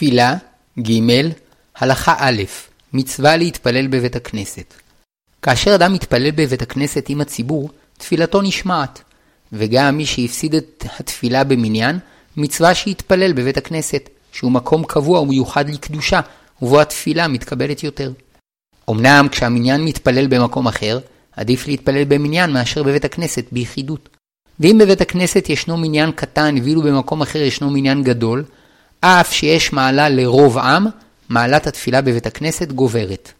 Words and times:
תפילה, 0.00 0.34
ג. 0.78 0.90
הלכה 1.76 2.14
א', 2.18 2.42
מצווה 2.92 3.36
להתפלל 3.36 3.86
בבית 3.86 4.16
הכנסת. 4.16 4.74
כאשר 5.42 5.74
אדם 5.74 5.92
מתפלל 5.92 6.30
בבית 6.30 6.62
הכנסת 6.62 7.08
עם 7.08 7.20
הציבור, 7.20 7.70
תפילתו 7.98 8.42
נשמעת, 8.42 9.02
וגם 9.52 9.96
מי 9.96 10.06
שהפסיד 10.06 10.54
את 10.54 10.84
התפילה 10.98 11.44
במניין, 11.44 11.98
מצווה 12.36 12.74
שיתפלל 12.74 13.32
בבית 13.32 13.56
הכנסת, 13.56 14.08
שהוא 14.32 14.52
מקום 14.52 14.84
קבוע 14.84 15.20
ומיוחד 15.20 15.70
לקדושה, 15.70 16.20
ובו 16.62 16.80
התפילה 16.80 17.28
מתקבלת 17.28 17.84
יותר. 17.84 18.12
אמנם 18.90 19.26
כשהמניין 19.30 19.84
מתפלל 19.84 20.26
במקום 20.26 20.68
אחר, 20.68 20.98
עדיף 21.36 21.66
להתפלל 21.66 22.04
במניין 22.04 22.52
מאשר 22.52 22.82
בבית 22.82 23.04
הכנסת 23.04 23.44
ביחידות. 23.52 24.08
ואם 24.60 24.78
בבית 24.80 25.00
הכנסת 25.00 25.48
ישנו 25.48 25.76
מניין 25.76 26.12
קטן 26.12 26.54
ואילו 26.62 26.82
במקום 26.82 27.22
אחר 27.22 27.38
ישנו 27.38 27.70
מניין 27.70 28.02
גדול, 28.02 28.44
אף 29.00 29.32
שיש 29.32 29.72
מעלה 29.72 30.08
לרוב 30.08 30.58
עם, 30.58 30.86
מעלת 31.28 31.66
התפילה 31.66 32.00
בבית 32.00 32.26
הכנסת 32.26 32.72
גוברת. 32.72 33.32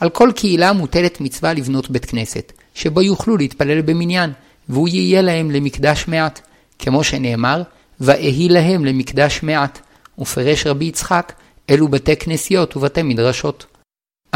על 0.00 0.10
כל 0.10 0.30
קהילה 0.34 0.72
מוטלת 0.72 1.20
מצווה 1.20 1.52
לבנות 1.52 1.90
בית 1.90 2.04
כנסת, 2.04 2.52
שבו 2.74 3.02
יוכלו 3.02 3.36
להתפלל 3.36 3.82
במניין, 3.82 4.32
והוא 4.68 4.88
יהיה 4.88 5.22
להם 5.22 5.50
למקדש 5.50 6.04
מעט, 6.08 6.40
כמו 6.78 7.04
שנאמר, 7.04 7.62
ואהי 8.00 8.48
להם 8.48 8.84
למקדש 8.84 9.42
מעט, 9.42 9.78
ופרש 10.18 10.66
רבי 10.66 10.84
יצחק, 10.84 11.32
אלו 11.70 11.88
בתי 11.88 12.16
כנסיות 12.16 12.76
ובתי 12.76 13.02
מדרשות. 13.02 13.66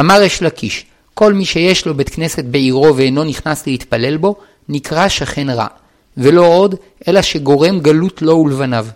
אמר 0.01 0.27
אש 0.27 0.43
לקיש, 0.43 0.87
כל 1.15 1.33
מי 1.33 1.45
שיש 1.45 1.87
לו 1.87 1.95
בית 1.95 2.09
כנסת 2.09 2.45
בעירו 2.45 2.97
ואינו 2.97 3.25
נכנס 3.25 3.67
להתפלל 3.67 4.17
בו, 4.17 4.37
נקרא 4.69 5.09
שכן 5.09 5.51
רע, 5.51 5.67
ולא 6.17 6.47
עוד, 6.47 6.75
אלא 7.09 7.23
שגורם 7.23 7.81
גלות 7.81 8.23
לו 8.23 8.37
ולבניו. 8.37 8.87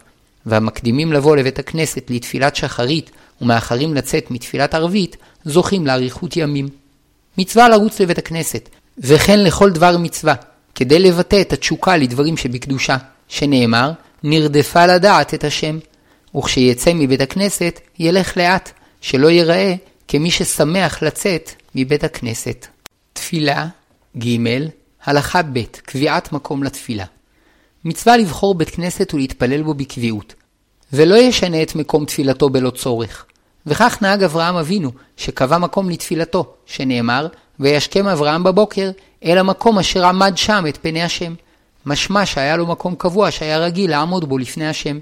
והמקדימים 0.47 1.13
לבוא 1.13 1.37
לבית 1.37 1.59
הכנסת 1.59 2.11
לתפילת 2.11 2.57
שחרית 2.57 3.11
ומאחרים 3.41 3.95
לצאת 3.95 4.31
מתפילת 4.31 4.75
ערבית, 4.75 5.17
זוכים 5.45 5.87
לאריכות 5.87 6.37
ימים. 6.37 6.69
מצווה 7.39 7.69
לרוץ 7.69 8.01
לבית 8.01 8.19
הכנסת, 8.19 8.69
וכן 8.99 9.41
לכל 9.41 9.71
דבר 9.71 9.99
מצווה, 9.99 10.35
כדי 10.75 10.99
לבטא 10.99 11.41
את 11.41 11.53
התשוקה 11.53 11.97
לדברים 11.97 12.37
שבקדושה, 12.37 12.97
שנאמר, 13.29 13.93
נרדפה 14.23 14.87
לדעת 14.87 15.35
את 15.35 15.45
השם. 15.45 15.79
וכשיצא 16.37 16.93
מבית 16.95 17.21
הכנסת, 17.21 17.81
ילך 17.99 18.37
לאט, 18.37 18.71
שלא 19.01 19.31
ייראה 19.31 19.75
כמי 20.09 20.31
ששמח 20.31 21.03
לצאת 21.03 21.51
מבית 21.75 22.05
הכנסת. 22.05 22.67
תפילה, 23.13 23.67
ג. 24.19 24.27
הלכה 25.05 25.43
ב' 25.43 25.63
קביעת 25.85 26.33
מקום 26.33 26.63
לתפילה. 26.63 27.05
מצווה 27.85 28.17
לבחור 28.17 28.55
בית 28.55 28.71
כנסת 28.71 29.15
ולהתפלל 29.15 29.63
בו 29.63 29.75
בקביעות, 29.75 30.35
ולא 30.93 31.15
ישנה 31.15 31.63
את 31.63 31.75
מקום 31.75 32.05
תפילתו 32.05 32.49
בלא 32.49 32.71
צורך. 32.71 33.25
וכך 33.67 33.99
נהג 34.03 34.23
אברהם 34.23 34.57
אבינו, 34.57 34.91
שקבע 35.17 35.59
מקום 35.59 35.91
לתפילתו, 35.91 36.55
שנאמר, 36.67 37.27
וישכם 37.61 38.09
אברהם 38.09 38.45
בבוקר 38.45 38.91
אל 39.25 39.39
המקום 39.39 39.79
אשר 39.79 40.07
עמד 40.07 40.33
שם 40.37 40.65
את 40.69 40.77
פני 40.77 41.03
השם. 41.03 41.35
משמע 41.87 42.27
שהיה 42.27 42.57
לו 42.57 42.67
מקום 42.67 42.95
קבוע 42.95 43.31
שהיה 43.31 43.59
רגיל 43.59 43.91
לעמוד 43.91 44.29
בו 44.29 44.39
לפני 44.39 44.69
השם. 44.69 44.99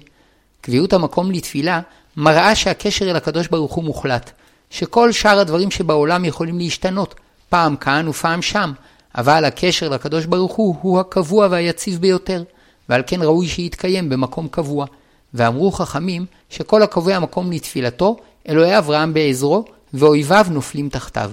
קביעות 0.61 0.93
המקום 0.93 1.31
לתפילה 1.31 1.81
מראה 2.17 2.55
שהקשר 2.55 3.11
אל 3.11 3.17
הקדוש 3.17 3.49
ברוך 3.49 3.73
הוא 3.73 3.85
מוחלט, 3.85 4.31
שכל 4.71 5.13
שאר 5.13 5.39
הדברים 5.39 5.71
שבעולם 5.71 6.25
יכולים 6.25 6.59
להשתנות, 6.59 7.15
פעם 7.49 7.77
כאן 7.77 8.09
ופעם 8.09 8.43
שם, 8.43 8.73
אבל 9.15 9.45
הקשר 9.45 9.89
לקדוש 9.89 10.25
ברוך 10.25 10.53
הוא 10.53 10.77
הוא 10.83 11.01
הקבוע 11.01 11.49
והיציב 11.51 12.01
ביותר, 12.01 12.43
ועל 12.89 13.03
כן 13.07 13.23
ראוי 13.23 13.49
שיתקיים 13.49 14.09
במקום 14.09 14.49
קבוע. 14.49 14.87
ואמרו 15.35 15.73
חכמים 15.73 16.27
שכל 16.51 16.83
הקובע 16.83 17.19
מקום 17.19 17.53
לתפילתו, 17.53 18.17
אלוהי 18.49 18.79
אברהם 18.79 19.15
בעזרו, 19.15 19.65
ואויביו 19.95 20.47
נופלים 20.51 20.89
תחתיו. 20.89 21.31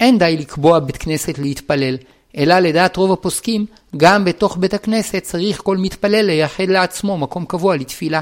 אין 0.00 0.18
די 0.18 0.36
לקבוע 0.38 0.78
בית 0.78 0.96
כנסת 0.96 1.38
להתפלל, 1.38 1.96
אלא 2.36 2.58
לדעת 2.58 2.96
רוב 2.96 3.12
הפוסקים, 3.12 3.66
גם 3.96 4.24
בתוך 4.24 4.56
בית 4.56 4.74
הכנסת 4.74 5.22
צריך 5.22 5.60
כל 5.62 5.76
מתפלל 5.76 6.22
לייחד 6.26 6.68
לעצמו 6.68 7.18
מקום 7.18 7.44
קבוע 7.44 7.76
לתפילה, 7.76 8.20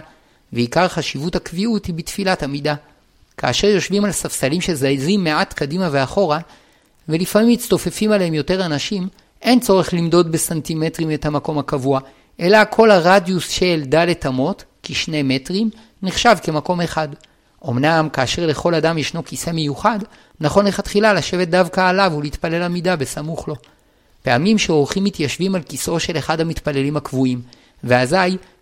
ועיקר 0.52 0.88
חשיבות 0.88 1.36
הקביעות 1.36 1.86
היא 1.86 1.94
בתפילת 1.94 2.42
עמידה. 2.42 2.74
כאשר 3.36 3.66
יושבים 3.66 4.04
על 4.04 4.12
ספסלים 4.12 4.60
שזייזים 4.60 5.24
מעט 5.24 5.52
קדימה 5.52 5.88
ואחורה, 5.92 6.38
ולפעמים 7.08 7.48
מצטופפים 7.48 8.12
עליהם 8.12 8.34
יותר 8.34 8.66
אנשים, 8.66 9.08
אין 9.42 9.60
צורך 9.60 9.94
למדוד 9.94 10.32
בסנטימטרים 10.32 11.12
את 11.12 11.26
המקום 11.26 11.58
הקבוע, 11.58 12.00
אלא 12.40 12.58
כל 12.70 12.90
הרדיוס 12.90 13.48
של 13.48 13.82
ד' 13.94 14.26
אמות, 14.26 14.64
כשני 14.82 15.22
מטרים, 15.22 15.70
נחשב 16.02 16.36
כמקום 16.42 16.80
אחד. 16.80 17.08
אמנם 17.68 18.08
כאשר 18.12 18.46
לכל 18.46 18.74
אדם 18.74 18.98
ישנו 18.98 19.24
כיסא 19.24 19.50
מיוחד, 19.50 19.98
נכון 20.40 20.66
לכתחילה 20.66 21.12
לשבת 21.12 21.48
דווקא 21.48 21.88
עליו 21.88 22.12
ולהתפלל 22.16 22.62
עמידה 22.62 22.96
בסמוך 22.96 23.48
לו. 23.48 23.54
פעמים 24.22 24.58
שאורחים 24.58 25.04
מתיישבים 25.04 25.54
על 25.54 25.62
כיסאו 25.62 26.00
של 26.00 26.18
אחד 26.18 26.40
המתפללים 26.40 26.96
הקבועים, 26.96 27.40
ואזי, 27.84 28.16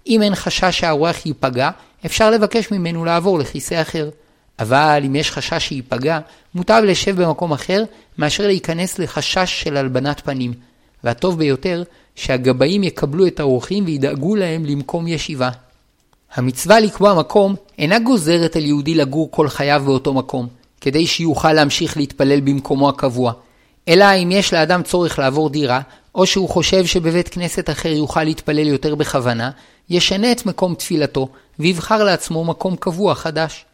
אם 0.06 0.22
אין 0.22 0.34
חשש 0.34 0.80
שהאורח 0.80 1.26
ייפגע, 1.26 1.70
אפשר 2.06 2.30
לבקש 2.30 2.70
ממנו 2.70 3.04
לעבור 3.04 3.38
לכיסא 3.38 3.82
אחר. 3.82 4.10
אבל 4.58 5.02
אם 5.06 5.16
יש 5.16 5.30
חשש 5.30 5.68
שייפגע, 5.68 6.18
מוטב 6.54 6.82
לשב 6.86 7.22
במקום 7.22 7.52
אחר, 7.52 7.84
מאשר 8.18 8.46
להיכנס 8.46 8.98
לחשש 8.98 9.62
של 9.62 9.76
הלבנת 9.76 10.20
פנים. 10.20 10.52
והטוב 11.04 11.38
ביותר, 11.38 11.82
שהגבאים 12.16 12.84
יקבלו 12.84 13.26
את 13.26 13.40
האורחים 13.40 13.84
וידאגו 13.84 14.36
להם 14.36 14.64
למקום 14.64 15.08
ישיבה. 15.08 15.50
המצווה 16.34 16.80
לקבוע 16.80 17.14
מקום 17.14 17.54
אינה 17.78 17.98
גוזרת 17.98 18.56
על 18.56 18.64
יהודי 18.64 18.94
לגור 18.94 19.28
כל 19.30 19.48
חייו 19.48 19.82
באותו 19.84 20.14
מקום, 20.14 20.46
כדי 20.80 21.06
שיוכל 21.06 21.52
להמשיך 21.52 21.96
להתפלל 21.96 22.40
במקומו 22.40 22.88
הקבוע, 22.88 23.32
אלא 23.88 24.04
אם 24.22 24.30
יש 24.32 24.52
לאדם 24.52 24.82
צורך 24.82 25.18
לעבור 25.18 25.50
דירה, 25.50 25.80
או 26.14 26.26
שהוא 26.26 26.48
חושב 26.48 26.86
שבבית 26.86 27.28
כנסת 27.28 27.70
אחר 27.70 27.88
יוכל 27.88 28.24
להתפלל 28.24 28.68
יותר 28.68 28.94
בכוונה, 28.94 29.50
ישנה 29.90 30.32
את 30.32 30.46
מקום 30.46 30.74
תפילתו, 30.74 31.28
ויבחר 31.58 32.04
לעצמו 32.04 32.44
מקום 32.44 32.76
קבוע 32.76 33.14
חדש. 33.14 33.64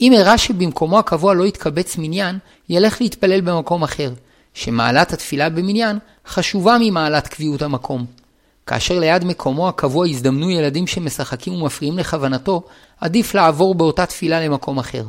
אם 0.00 0.12
הראה 0.12 0.38
שבמקומו 0.38 0.98
הקבוע 0.98 1.34
לא 1.34 1.46
יתקבץ 1.46 1.96
מניין, 1.98 2.38
ילך 2.68 3.00
להתפלל 3.00 3.40
במקום 3.40 3.82
אחר, 3.82 4.12
שמעלת 4.54 5.12
התפילה 5.12 5.48
במניין 5.48 5.98
חשובה 6.26 6.76
ממעלת 6.80 7.28
קביעות 7.28 7.62
המקום. 7.62 8.21
כאשר 8.66 8.98
ליד 8.98 9.24
מקומו 9.24 9.68
הקבוע 9.68 10.06
הזדמנו 10.06 10.50
ילדים 10.50 10.86
שמשחקים 10.86 11.54
ומפריעים 11.54 11.98
לכוונתו, 11.98 12.62
עדיף 13.00 13.34
לעבור 13.34 13.74
באותה 13.74 14.06
תפילה 14.06 14.40
למקום 14.40 14.78
אחר. 14.78 15.04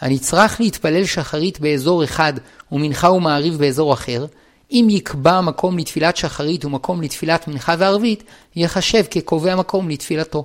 הנצרך 0.00 0.60
להתפלל 0.60 1.04
שחרית 1.04 1.60
באזור 1.60 2.04
אחד 2.04 2.32
ומנחה 2.72 3.10
ומעריב 3.10 3.58
באזור 3.58 3.92
אחר, 3.92 4.26
אם 4.70 4.86
יקבע 4.90 5.40
מקום 5.40 5.78
לתפילת 5.78 6.16
שחרית 6.16 6.64
ומקום 6.64 7.02
לתפילת 7.02 7.48
מנחה 7.48 7.74
וערבית, 7.78 8.24
יחשב 8.56 9.04
כקובע 9.10 9.56
מקום 9.56 9.88
לתפילתו. 9.88 10.44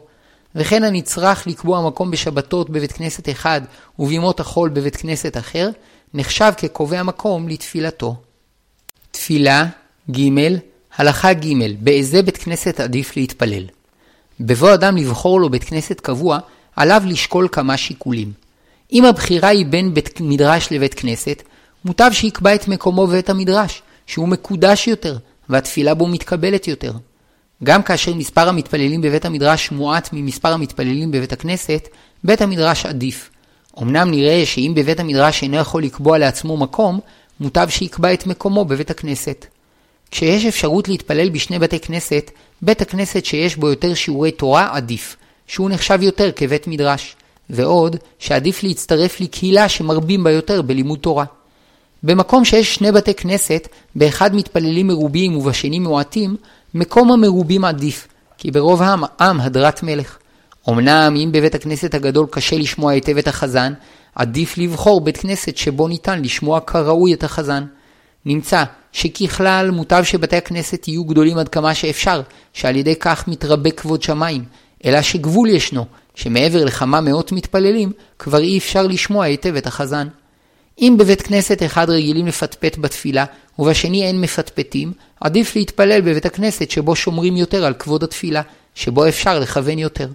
וכן 0.55 0.83
הנצרך 0.83 1.47
לקבוע 1.47 1.87
מקום 1.87 2.11
בשבתות 2.11 2.69
בבית 2.69 2.91
כנסת 2.91 3.29
אחד 3.29 3.61
ובימות 3.99 4.39
החול 4.39 4.69
בבית 4.69 4.95
כנסת 4.95 5.37
אחר, 5.37 5.69
נחשב 6.13 6.51
כקובע 6.57 7.03
מקום 7.03 7.47
לתפילתו. 7.47 8.15
תפילה, 9.11 9.65
ג. 10.11 10.19
הלכה 10.99 11.33
ג' 11.33 11.53
באיזה 11.79 12.21
בית 12.21 12.37
כנסת 12.37 12.79
עדיף 12.79 13.17
להתפלל. 13.17 13.63
בבוא 14.39 14.73
אדם 14.73 14.97
לבחור 14.97 15.41
לו 15.41 15.49
בית 15.49 15.63
כנסת 15.63 16.01
קבוע, 16.01 16.39
עליו 16.75 17.03
לשקול 17.05 17.47
כמה 17.51 17.77
שיקולים. 17.77 18.31
אם 18.93 19.05
הבחירה 19.05 19.49
היא 19.49 19.65
בין 19.65 19.93
בית 19.93 20.21
מדרש 20.21 20.71
לבית 20.71 20.93
כנסת, 20.93 21.43
מוטב 21.85 22.09
שיקבע 22.13 22.55
את 22.55 22.67
מקומו 22.67 23.07
בבית 23.07 23.29
המדרש, 23.29 23.81
שהוא 24.07 24.27
מקודש 24.27 24.87
יותר, 24.87 25.17
והתפילה 25.49 25.93
בו 25.93 26.07
מתקבלת 26.07 26.67
יותר. 26.67 26.93
גם 27.63 27.83
כאשר 27.83 28.13
מספר 28.13 28.49
המתפללים 28.49 29.01
בבית 29.01 29.25
המדרש 29.25 29.71
מועט 29.71 30.09
ממספר 30.13 30.53
המתפללים 30.53 31.11
בבית 31.11 31.33
הכנסת, 31.33 31.87
בית 32.23 32.41
המדרש 32.41 32.85
עדיף. 32.85 33.29
אמנם 33.81 34.11
נראה 34.11 34.45
שאם 34.45 34.71
בבית 34.75 34.99
המדרש 34.99 35.43
אינו 35.43 35.57
יכול 35.57 35.83
לקבוע 35.83 36.17
לעצמו 36.17 36.57
מקום, 36.57 36.99
מוטב 37.39 37.67
שיקבע 37.69 38.13
את 38.13 38.27
מקומו 38.27 38.65
בבית 38.65 38.91
הכנסת. 38.91 39.45
כשיש 40.11 40.45
אפשרות 40.45 40.87
להתפלל 40.87 41.29
בשני 41.29 41.59
בתי 41.59 41.79
כנסת, 41.79 42.31
בית 42.61 42.81
הכנסת 42.81 43.25
שיש 43.25 43.55
בו 43.55 43.69
יותר 43.69 43.93
שיעורי 43.93 44.31
תורה 44.31 44.69
עדיף, 44.71 45.15
שהוא 45.47 45.69
נחשב 45.69 45.99
יותר 46.01 46.31
כבית 46.35 46.67
מדרש, 46.67 47.15
ועוד 47.49 47.95
שעדיף 48.19 48.63
להצטרף 48.63 49.21
לקהילה 49.21 49.69
שמרבים 49.69 50.23
בה 50.23 50.31
יותר 50.31 50.61
בלימוד 50.61 50.99
תורה. 50.99 51.25
במקום 52.03 52.45
שיש 52.45 52.75
שני 52.75 52.91
בתי 52.91 53.13
כנסת, 53.13 53.67
באחד 53.95 54.35
מתפללים 54.35 54.87
מרובים 54.87 55.37
ובשני 55.37 55.79
מועטים, 55.79 56.35
מקום 56.73 57.11
המרובים 57.11 57.65
עדיף, 57.65 58.07
כי 58.37 58.51
ברוב 58.51 58.81
העם 58.81 59.03
עם 59.21 59.39
הדרת 59.39 59.83
מלך. 59.83 60.17
אמנם 60.69 61.15
אם 61.23 61.29
בבית 61.31 61.55
הכנסת 61.55 61.93
הגדול 61.93 62.27
קשה 62.29 62.57
לשמוע 62.57 62.91
היטב 62.91 63.17
את 63.17 63.27
החזן, 63.27 63.73
עדיף 64.15 64.57
לבחור 64.57 65.01
בית 65.01 65.17
כנסת 65.17 65.57
שבו 65.57 65.87
ניתן 65.87 66.21
לשמוע 66.21 66.59
כראוי 66.59 67.13
את 67.13 67.23
החזן. 67.23 67.63
נמצא 68.25 68.63
שככלל 68.91 69.71
מוטב 69.71 70.03
שבתי 70.03 70.35
הכנסת 70.35 70.87
יהיו 70.87 71.03
גדולים 71.03 71.37
עד 71.37 71.49
כמה 71.49 71.75
שאפשר, 71.75 72.21
שעל 72.53 72.75
ידי 72.75 72.95
כך 72.95 73.27
מתרבה 73.27 73.71
כבוד 73.71 74.03
שמיים, 74.03 74.43
אלא 74.85 75.01
שגבול 75.01 75.49
ישנו, 75.49 75.85
שמעבר 76.15 76.65
לכמה 76.65 77.01
מאות 77.01 77.31
מתפללים, 77.31 77.91
כבר 78.19 78.39
אי 78.39 78.57
אפשר 78.57 78.87
לשמוע 78.87 79.25
היטב 79.25 79.55
את 79.55 79.67
החזן. 79.67 80.07
אם 80.81 80.95
בבית 80.99 81.21
כנסת 81.21 81.63
אחד 81.65 81.89
רגילים 81.89 82.27
לפטפט 82.27 82.77
בתפילה, 82.77 83.25
ובשני 83.59 84.03
אין 84.03 84.21
מפטפטים, 84.21 84.93
עדיף 85.21 85.55
להתפלל 85.55 86.01
בבית 86.01 86.25
הכנסת 86.25 86.71
שבו 86.71 86.95
שומרים 86.95 87.37
יותר 87.37 87.65
על 87.65 87.73
כבוד 87.73 88.03
התפילה, 88.03 88.41
שבו 88.75 89.07
אפשר 89.07 89.39
לכוון 89.39 89.79
יותר. 89.79 90.07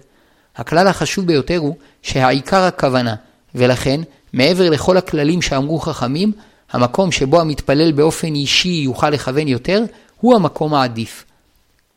הכלל 0.55 0.87
החשוב 0.87 1.27
ביותר 1.27 1.57
הוא 1.57 1.75
שהעיקר 2.01 2.61
הכוונה, 2.61 3.15
ולכן, 3.55 4.01
מעבר 4.33 4.69
לכל 4.69 4.97
הכללים 4.97 5.41
שאמרו 5.41 5.79
חכמים, 5.79 6.31
המקום 6.71 7.11
שבו 7.11 7.41
המתפלל 7.41 7.91
באופן 7.91 8.35
אישי 8.35 8.69
יוכל 8.69 9.09
לכוון 9.09 9.47
יותר, 9.47 9.83
הוא 10.21 10.35
המקום 10.35 10.73
העדיף. 10.73 11.25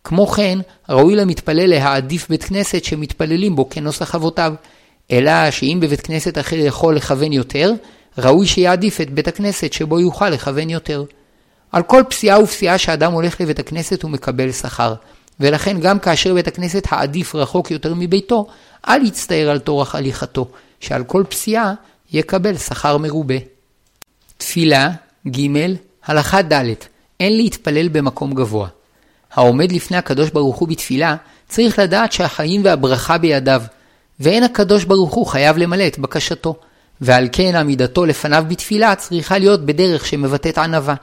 כמו 0.04 0.26
כן, 0.26 0.58
ראוי 0.88 1.16
למתפלל 1.16 1.66
להעדיף 1.66 2.28
בית 2.28 2.44
כנסת 2.44 2.84
שמתפללים 2.84 3.56
בו 3.56 3.68
כנוסח 3.70 4.14
אבותיו, 4.14 4.54
אלא 5.10 5.50
שאם 5.50 5.78
בבית 5.82 6.00
כנסת 6.00 6.38
אחר 6.38 6.56
יכול 6.56 6.96
לכוון 6.96 7.32
יותר, 7.32 7.72
ראוי 8.18 8.46
שיעדיף 8.46 9.00
את 9.00 9.10
בית 9.10 9.28
הכנסת 9.28 9.72
שבו 9.72 10.00
יוכל 10.00 10.30
לכוון 10.30 10.70
יותר. 10.70 11.04
על 11.72 11.82
כל 11.82 12.02
פסיעה 12.08 12.42
ופסיעה 12.42 12.78
שאדם 12.78 13.12
הולך 13.12 13.40
לבית 13.40 13.58
הכנסת 13.58 14.02
הוא 14.02 14.10
מקבל 14.10 14.52
שכר, 14.52 14.94
ולכן 15.40 15.80
גם 15.80 15.98
כאשר 15.98 16.34
בית 16.34 16.48
הכנסת 16.48 16.86
העדיף 16.90 17.34
רחוק 17.34 17.70
יותר 17.70 17.94
מביתו, 17.94 18.46
אל 18.88 19.06
יצטער 19.06 19.50
על 19.50 19.58
טורח 19.58 19.94
הליכתו, 19.94 20.48
שעל 20.80 21.04
כל 21.04 21.24
פסיעה 21.28 21.74
יקבל 22.12 22.56
שכר 22.56 22.98
מרובה. 22.98 23.57
תפילה, 24.38 24.90
ג. 25.28 25.48
הלכה 26.06 26.42
ד' 26.42 26.64
אין 27.20 27.36
להתפלל 27.36 27.88
במקום 27.88 28.34
גבוה. 28.34 28.68
העומד 29.32 29.72
לפני 29.72 29.96
הקדוש 29.96 30.30
ברוך 30.30 30.56
הוא 30.56 30.68
בתפילה, 30.68 31.16
צריך 31.48 31.78
לדעת 31.78 32.12
שהחיים 32.12 32.60
והברכה 32.64 33.18
בידיו, 33.18 33.62
ואין 34.20 34.42
הקדוש 34.42 34.84
ברוך 34.84 35.14
הוא 35.14 35.26
חייב 35.26 35.56
למלא 35.56 35.86
את 35.86 35.98
בקשתו, 35.98 36.56
ועל 37.00 37.28
כן 37.32 37.56
עמידתו 37.56 38.06
לפניו 38.06 38.44
בתפילה 38.48 38.94
צריכה 38.94 39.38
להיות 39.38 39.66
בדרך 39.66 40.06
שמבטאת 40.06 40.58
ענווה. 40.58 40.94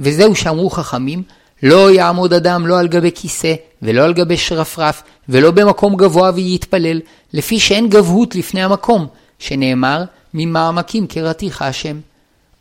וזהו 0.00 0.34
שאמרו 0.34 0.70
חכמים, 0.70 1.22
לא 1.62 1.90
יעמוד 1.90 2.32
אדם 2.32 2.66
לא 2.66 2.78
על 2.78 2.88
גבי 2.88 3.10
כיסא, 3.14 3.54
ולא 3.82 4.04
על 4.04 4.12
גבי 4.12 4.36
שרפרף, 4.36 5.02
ולא 5.28 5.50
במקום 5.50 5.96
גבוה 5.96 6.30
ויתפלל, 6.34 7.00
לפי 7.32 7.60
שאין 7.60 7.88
גבהות 7.88 8.34
לפני 8.34 8.62
המקום, 8.62 9.06
שנאמר, 9.38 10.04
ממעמקים 10.34 11.06
קראתיך 11.06 11.62
השם. 11.62 12.00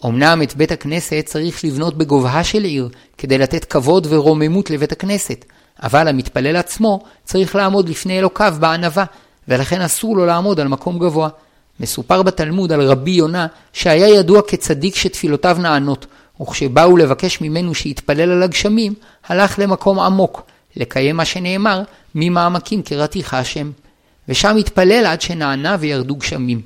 אמנם 0.06 0.42
את 0.42 0.56
בית 0.56 0.72
הכנסת 0.72 1.24
צריך 1.26 1.66
לבנות 1.66 1.98
בגובהה 1.98 2.44
של 2.44 2.64
עיר, 2.64 2.90
כדי 3.18 3.38
לתת 3.38 3.66
כבוד 3.66 4.08
ורוממות 4.10 4.70
לבית 4.70 4.92
הכנסת, 4.92 5.46
אבל 5.84 6.08
המתפלל 6.08 6.56
עצמו 6.56 7.00
צריך 7.24 7.56
לעמוד 7.56 7.90
לפני 7.90 8.20
אלוקיו 8.20 8.56
בענווה, 8.60 9.06
ולכן 9.48 9.82
אסור 9.82 10.18
לו 10.18 10.26
לעמוד 10.26 10.60
על 10.60 10.68
מקום 10.68 11.00
גבוה. 11.00 11.30
מסופר 11.80 12.22
בתלמוד 12.22 12.72
על 12.72 12.82
רבי 12.82 13.12
יונה, 13.12 13.48
שהיה 13.74 14.08
ידוע 14.08 14.42
כצדיק 14.42 14.96
שתפילותיו 14.96 15.58
נענות, 15.60 16.06
וכשבאו 16.42 16.98
לבקש 16.98 17.42
ממנו 17.42 17.76
שיתפלל 17.76 18.32
על 18.32 18.44
הגשמים, 18.44 18.94
הלך 19.28 19.60
למקום 19.60 20.00
עמוק, 20.00 20.42
לקיים 20.76 21.16
מה 21.16 21.26
שנאמר, 21.26 21.82
ממעמקים 22.16 22.82
קראתיך 22.82 23.34
השם. 23.34 23.72
ושם 24.30 24.58
התפלל 24.58 25.06
עד 25.06 25.22
שנענה 25.22 25.78
וירדו 25.80 26.16
גשמים. 26.16 26.62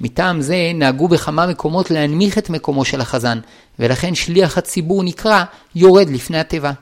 מטעם 0.00 0.40
זה 0.40 0.56
נהגו 0.74 1.08
בכמה 1.08 1.46
מקומות 1.46 1.90
להנמיך 1.90 2.38
את 2.38 2.50
מקומו 2.50 2.84
של 2.84 3.00
החזן, 3.00 3.38
ולכן 3.78 4.14
שליח 4.14 4.58
הציבור 4.58 5.02
נקרא 5.04 5.44
יורד 5.74 6.10
לפני 6.10 6.38
התיבה. 6.38 6.72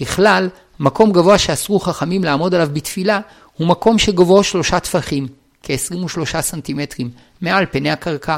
ככלל, 0.00 0.48
מקום 0.80 1.12
גבוה 1.12 1.38
שאסרו 1.38 1.80
חכמים 1.80 2.24
לעמוד 2.24 2.54
עליו 2.54 2.68
בתפילה, 2.72 3.20
הוא 3.56 3.66
מקום 3.68 3.98
שגובהו 3.98 4.44
שלושה 4.44 4.80
טפחים, 4.80 5.26
כ-23 5.62 6.40
סנטימטרים, 6.40 7.10
מעל 7.40 7.66
פני 7.70 7.90
הקרקע. 7.90 8.36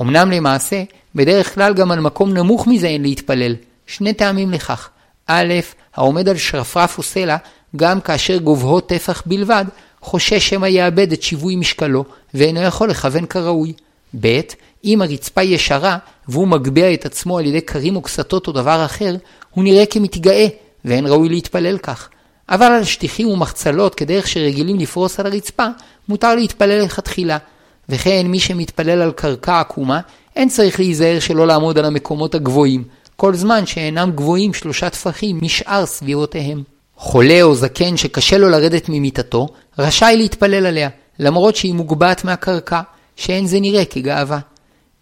אמנם 0.00 0.30
למעשה, 0.30 0.82
בדרך 1.14 1.54
כלל 1.54 1.74
גם 1.74 1.90
על 1.90 2.00
מקום 2.00 2.32
נמוך 2.32 2.66
מזה 2.66 2.86
אין 2.86 3.02
להתפלל. 3.02 3.56
שני 3.86 4.12
טעמים 4.12 4.52
לכך. 4.52 4.88
א', 5.26 5.54
העומד 5.94 6.28
על 6.28 6.36
שרפרף 6.36 6.98
או 6.98 7.02
סלע, 7.02 7.36
גם 7.76 8.00
כאשר 8.00 8.38
גובהו 8.38 8.80
טפח 8.80 9.22
בלבד, 9.26 9.64
חושש 10.00 10.48
שמא 10.48 10.66
יאבד 10.66 11.12
את 11.12 11.22
שיווי 11.22 11.56
משקלו, 11.56 12.04
ואינו 12.34 12.62
יכול 12.62 12.90
לכוון 12.90 13.26
כראוי. 13.26 13.72
ב. 14.20 14.40
אם 14.84 15.02
הרצפה 15.02 15.42
ישרה, 15.42 15.98
והוא 16.28 16.48
מגביה 16.48 16.94
את 16.94 17.06
עצמו 17.06 17.38
על 17.38 17.46
ידי 17.46 17.62
כרים 17.62 17.96
או 17.96 18.02
קסתות 18.02 18.46
או 18.46 18.52
דבר 18.52 18.84
אחר, 18.84 19.16
הוא 19.50 19.64
נראה 19.64 19.86
כמתגאה, 19.86 20.46
ואין 20.84 21.06
ראוי 21.06 21.28
להתפלל 21.28 21.78
כך. 21.78 22.08
אבל 22.48 22.66
על 22.66 22.84
שטיחים 22.84 23.28
ומחצלות, 23.28 23.94
כדרך 23.94 24.28
שרגילים 24.28 24.78
לפרוס 24.78 25.20
על 25.20 25.26
הרצפה, 25.26 25.66
מותר 26.08 26.34
להתפלל 26.34 26.84
לכתחילה. 26.84 27.38
וכן 27.88 28.26
מי 28.26 28.40
שמתפלל 28.40 29.02
על 29.02 29.12
קרקע 29.12 29.60
עקומה, 29.60 30.00
אין 30.36 30.48
צריך 30.48 30.80
להיזהר 30.80 31.20
שלא 31.20 31.46
לעמוד 31.46 31.78
על 31.78 31.84
המקומות 31.84 32.34
הגבוהים, 32.34 32.84
כל 33.16 33.34
זמן 33.34 33.66
שאינם 33.66 34.10
גבוהים 34.14 34.54
שלושה 34.54 34.90
טפחים 34.90 35.38
משאר 35.42 35.86
סביבותיהם. 35.86 36.77
חולה 36.98 37.42
או 37.42 37.54
זקן 37.54 37.96
שקשה 37.96 38.38
לו 38.38 38.48
לרדת 38.48 38.88
ממיטתו, 38.88 39.48
רשאי 39.78 40.16
להתפלל 40.16 40.66
עליה, 40.66 40.88
למרות 41.18 41.56
שהיא 41.56 41.74
מוגבעת 41.74 42.24
מהקרקע, 42.24 42.80
שאין 43.16 43.46
זה 43.46 43.60
נראה 43.60 43.84
כגאווה. 43.84 44.38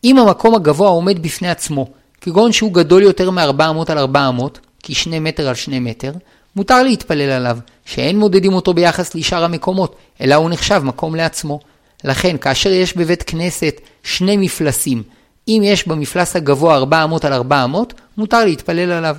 אם 0.04 0.18
המקום 0.18 0.54
הגבוה 0.54 0.88
עומד 0.88 1.22
בפני 1.22 1.48
עצמו, 1.48 1.86
כגון 2.20 2.52
שהוא 2.52 2.72
גדול 2.72 3.02
יותר 3.02 3.30
מ-400 3.30 3.92
על 3.92 3.98
400, 3.98 4.58
כ-2 4.82 5.20
מטר 5.20 5.48
על 5.48 5.54
2 5.54 5.84
מטר, 5.84 6.12
מותר 6.56 6.82
להתפלל 6.82 7.30
עליו, 7.30 7.58
שאין 7.84 8.18
מודדים 8.18 8.52
אותו 8.52 8.74
ביחס 8.74 9.14
לשאר 9.14 9.44
המקומות, 9.44 9.96
אלא 10.20 10.34
הוא 10.34 10.50
נחשב 10.50 10.80
מקום 10.84 11.14
לעצמו. 11.14 11.60
לכן, 12.04 12.36
כאשר 12.36 12.70
יש 12.70 12.96
בבית 12.96 13.22
כנסת 13.22 13.80
שני 14.02 14.36
מפלסים, 14.36 15.02
אם 15.48 15.62
יש 15.64 15.88
במפלס 15.88 16.36
הגבוה 16.36 16.76
400 16.76 17.24
על 17.24 17.32
400, 17.32 17.94
מותר 18.16 18.44
להתפלל 18.44 18.92
עליו. 18.92 19.16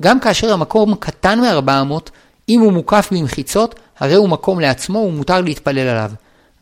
גם 0.00 0.20
כאשר 0.20 0.52
המקום 0.52 0.94
קטן 0.94 1.40
מ-400, 1.40 2.10
אם 2.48 2.60
הוא 2.60 2.72
מוקף 2.72 3.08
במחיצות, 3.12 3.74
הרי 3.98 4.14
הוא 4.14 4.28
מקום 4.28 4.60
לעצמו 4.60 4.98
ומותר 4.98 5.40
להתפלל 5.40 5.88
עליו. 5.88 6.10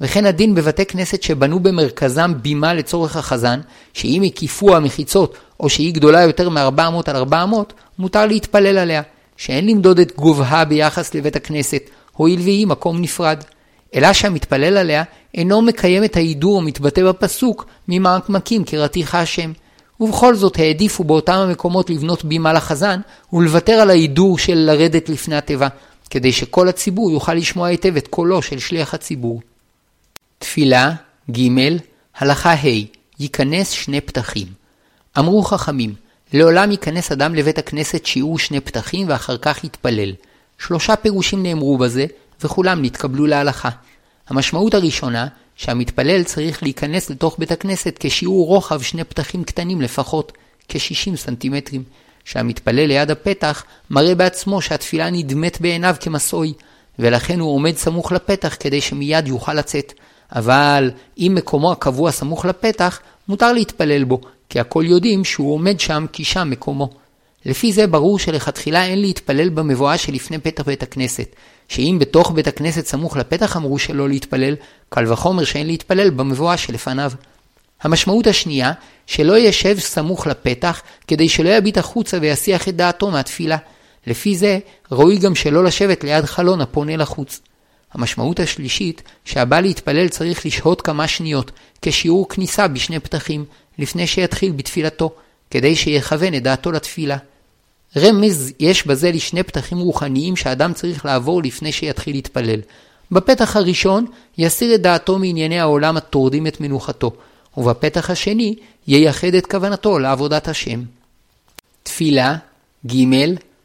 וכן 0.00 0.26
הדין 0.26 0.54
בבתי 0.54 0.86
כנסת 0.86 1.22
שבנו 1.22 1.60
במרכזם 1.60 2.32
בימה 2.42 2.74
לצורך 2.74 3.16
החזן, 3.16 3.60
שאם 3.92 4.22
הקיפו 4.26 4.76
המחיצות 4.76 5.36
או 5.60 5.68
שהיא 5.68 5.94
גדולה 5.94 6.22
יותר 6.22 6.50
מ-400 6.50 7.10
על 7.10 7.16
400, 7.16 7.72
מותר 7.98 8.26
להתפלל 8.26 8.78
עליה, 8.78 9.02
שאין 9.36 9.66
למדוד 9.66 9.98
את 9.98 10.12
גובהה 10.16 10.64
ביחס 10.64 11.14
לבית 11.14 11.36
הכנסת, 11.36 11.90
הואיל 12.12 12.40
והיא 12.40 12.66
מקום 12.66 13.00
נפרד. 13.00 13.44
אלא 13.94 14.12
שהמתפלל 14.12 14.76
עליה 14.76 15.02
אינו 15.34 15.62
מקיים 15.62 16.04
את 16.04 16.16
ההידור 16.16 16.58
המתבטא 16.58 17.04
בפסוק 17.04 17.66
ממעמקים 17.88 18.64
קראתיך 18.64 19.14
השם. 19.14 19.52
ובכל 20.00 20.34
זאת 20.34 20.58
העדיפו 20.58 21.04
באותם 21.04 21.32
המקומות 21.32 21.90
לבנות 21.90 22.24
בימה 22.24 22.52
לחזן 22.52 23.00
ולוותר 23.32 23.72
על 23.72 23.90
ההידור 23.90 24.38
של 24.38 24.54
לרדת 24.54 25.08
לפני 25.08 25.36
התיבה, 25.36 25.68
כדי 26.10 26.32
שכל 26.32 26.68
הציבור 26.68 27.10
יוכל 27.10 27.34
לשמוע 27.34 27.68
היטב 27.68 27.96
את 27.96 28.08
קולו 28.08 28.42
של 28.42 28.58
שליח 28.58 28.94
הציבור. 28.94 29.40
תפילה, 30.38 30.92
ג. 31.30 31.38
הלכה 32.18 32.52
ה' 32.52 32.86
ייכנס 33.20 33.70
שני 33.70 34.00
פתחים. 34.00 34.46
אמרו 35.18 35.42
חכמים, 35.42 35.94
לעולם 36.32 36.70
ייכנס 36.70 37.12
אדם 37.12 37.34
לבית 37.34 37.58
הכנסת 37.58 38.06
שיעור 38.06 38.38
שני 38.38 38.60
פתחים 38.60 39.08
ואחר 39.08 39.36
כך 39.36 39.64
יתפלל. 39.64 40.12
שלושה 40.58 40.96
פירושים 40.96 41.42
נאמרו 41.42 41.78
בזה, 41.78 42.06
וכולם 42.42 42.82
נתקבלו 42.82 43.26
להלכה. 43.26 43.68
המשמעות 44.28 44.74
הראשונה, 44.74 45.26
שהמתפלל 45.56 46.22
צריך 46.22 46.62
להיכנס 46.62 47.10
לתוך 47.10 47.36
בית 47.38 47.52
הכנסת 47.52 47.96
כשיעור 48.00 48.46
רוחב 48.46 48.82
שני 48.82 49.04
פתחים 49.04 49.44
קטנים 49.44 49.80
לפחות, 49.80 50.32
כ-60 50.68 51.16
סנטימטרים. 51.16 51.82
שהמתפלל 52.24 52.86
ליד 52.86 53.10
הפתח 53.10 53.64
מראה 53.90 54.14
בעצמו 54.14 54.62
שהתפילה 54.62 55.10
נדמת 55.10 55.60
בעיניו 55.60 55.96
כמסעוי, 56.00 56.52
ולכן 56.98 57.40
הוא 57.40 57.54
עומד 57.54 57.76
סמוך 57.76 58.12
לפתח 58.12 58.56
כדי 58.60 58.80
שמיד 58.80 59.28
יוכל 59.28 59.54
לצאת. 59.54 59.92
אבל 60.32 60.90
אם 61.18 61.32
מקומו 61.34 61.72
הקבוע 61.72 62.10
סמוך 62.10 62.44
לפתח, 62.44 63.00
מותר 63.28 63.52
להתפלל 63.52 64.04
בו, 64.04 64.20
כי 64.48 64.60
הכל 64.60 64.84
יודעים 64.86 65.24
שהוא 65.24 65.54
עומד 65.54 65.80
שם 65.80 66.06
כי 66.12 66.24
שם 66.24 66.50
מקומו. 66.50 66.90
לפי 67.46 67.72
זה 67.72 67.86
ברור 67.86 68.18
שלכתחילה 68.18 68.86
אין 68.86 69.00
להתפלל 69.00 69.48
במבואה 69.48 69.98
שלפני 69.98 70.38
פתח 70.38 70.64
בית 70.64 70.82
הכנסת, 70.82 71.36
שאם 71.68 71.96
בתוך 72.00 72.30
בית 72.30 72.46
הכנסת 72.46 72.86
סמוך 72.86 73.16
לפתח 73.16 73.56
אמרו 73.56 73.78
שלא 73.78 74.08
להתפלל, 74.08 74.54
קל 74.88 75.12
וחומר 75.12 75.44
שאין 75.44 75.66
להתפלל 75.66 76.10
במבואה 76.10 76.56
שלפניו. 76.56 77.12
המשמעות 77.82 78.26
השנייה, 78.26 78.72
שלא 79.06 79.38
ישב 79.38 79.78
סמוך 79.78 80.26
לפתח, 80.26 80.82
כדי 81.06 81.28
שלא 81.28 81.48
יביט 81.48 81.78
החוצה 81.78 82.18
ויסיח 82.20 82.68
את 82.68 82.76
דעתו 82.76 83.10
מהתפילה. 83.10 83.56
לפי 84.06 84.36
זה, 84.36 84.58
ראוי 84.92 85.18
גם 85.18 85.34
שלא 85.34 85.64
לשבת 85.64 86.04
ליד 86.04 86.24
חלון 86.24 86.60
הפונה 86.60 86.96
לחוץ. 86.96 87.40
המשמעות 87.92 88.40
השלישית, 88.40 89.02
שהבא 89.24 89.60
להתפלל 89.60 90.08
צריך 90.08 90.46
לשהות 90.46 90.80
כמה 90.80 91.08
שניות, 91.08 91.50
כשיעור 91.82 92.28
כניסה 92.28 92.68
בשני 92.68 93.00
פתחים, 93.00 93.44
לפני 93.78 94.06
שיתחיל 94.06 94.52
בתפילתו, 94.52 95.14
כדי 95.50 95.76
שיכוון 95.76 96.34
את 96.34 96.42
דעתו 96.42 96.72
לתפילה. 96.72 97.16
רמז 97.96 98.52
יש 98.60 98.86
בזה 98.86 99.10
לשני 99.10 99.42
פתחים 99.42 99.78
רוחניים 99.78 100.36
שאדם 100.36 100.72
צריך 100.72 101.04
לעבור 101.04 101.42
לפני 101.42 101.72
שיתחיל 101.72 102.16
להתפלל. 102.16 102.60
בפתח 103.10 103.56
הראשון 103.56 104.06
יסיר 104.38 104.74
את 104.74 104.80
דעתו 104.80 105.18
מענייני 105.18 105.60
העולם 105.60 105.96
הטורדים 105.96 106.46
את 106.46 106.60
מנוחתו, 106.60 107.12
ובפתח 107.56 108.10
השני 108.10 108.54
ייחד 108.86 109.34
את 109.34 109.46
כוונתו 109.46 109.98
לעבודת 109.98 110.48
השם. 110.48 110.82
תפילה, 111.82 112.36
ג. 112.86 112.94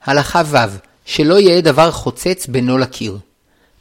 הלכה 0.04 0.42
ו' 0.46 0.58
שלא 1.06 1.40
יהיה 1.40 1.62
דבר 1.62 1.92
חוצץ 1.92 2.48
בינו 2.48 2.78
לקיר. 2.78 3.18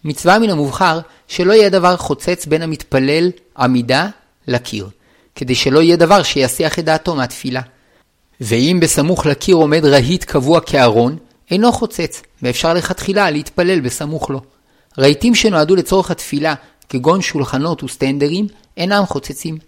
מצווה 0.05 0.38
מן 0.38 0.50
המובחר 0.50 1.00
שלא 1.28 1.52
יהיה 1.52 1.69
דבר 1.69 1.97
חוצץ 1.97 2.47
בין 2.47 2.62
המתפלל 2.62 3.31
עמידה 3.59 4.09
לקיר, 4.47 4.88
כדי 5.35 5.55
שלא 5.55 5.83
יהיה 5.83 5.97
דבר 5.97 6.23
שיסיח 6.23 6.78
את 6.78 6.85
דעתו 6.85 7.14
מהתפילה. 7.14 7.61
ואם 8.40 8.78
בסמוך 8.83 9.26
לקיר 9.26 9.57
עומד 9.57 9.85
רהיט 9.85 10.25
קבוע 10.25 10.61
כארון, 10.61 11.16
אינו 11.50 11.73
חוצץ, 11.73 12.23
ואפשר 12.42 12.75
לכתחילה 12.75 13.30
להתפלל 13.30 13.80
בסמוך 13.80 14.30
לו. 14.30 14.40
רהיטים 14.99 15.35
שנועדו 15.35 15.76
לצורך 15.76 16.11
התפילה, 16.11 16.54
כגון 16.88 17.23
שולחנות 17.23 17.83
וסטנדרים, 17.83 18.47
אינם 18.76 19.07
חוצצים. 19.07 19.59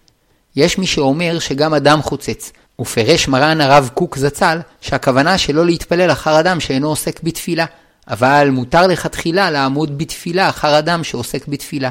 יש 0.56 0.78
מי 0.78 0.86
שאומר 0.86 1.38
שגם 1.38 1.74
אדם 1.74 2.02
חוצץ, 2.02 2.52
ופרש 2.80 3.28
מרן 3.28 3.60
הרב 3.60 3.90
קוק 3.94 4.16
זצ"ל, 4.16 4.58
שהכוונה 4.80 5.38
שלא 5.38 5.66
להתפלל 5.66 6.10
אחר 6.10 6.40
אדם 6.40 6.60
שאינו 6.60 6.88
עוסק 6.88 7.22
בתפילה, 7.22 7.64
אבל 8.08 8.48
מותר 8.52 8.86
לכתחילה 8.86 9.50
לעמוד 9.50 9.98
בתפילה 9.98 10.48
אחר 10.48 10.78
אדם 10.78 11.04
שעוסק 11.04 11.48
בתפילה. 11.48 11.90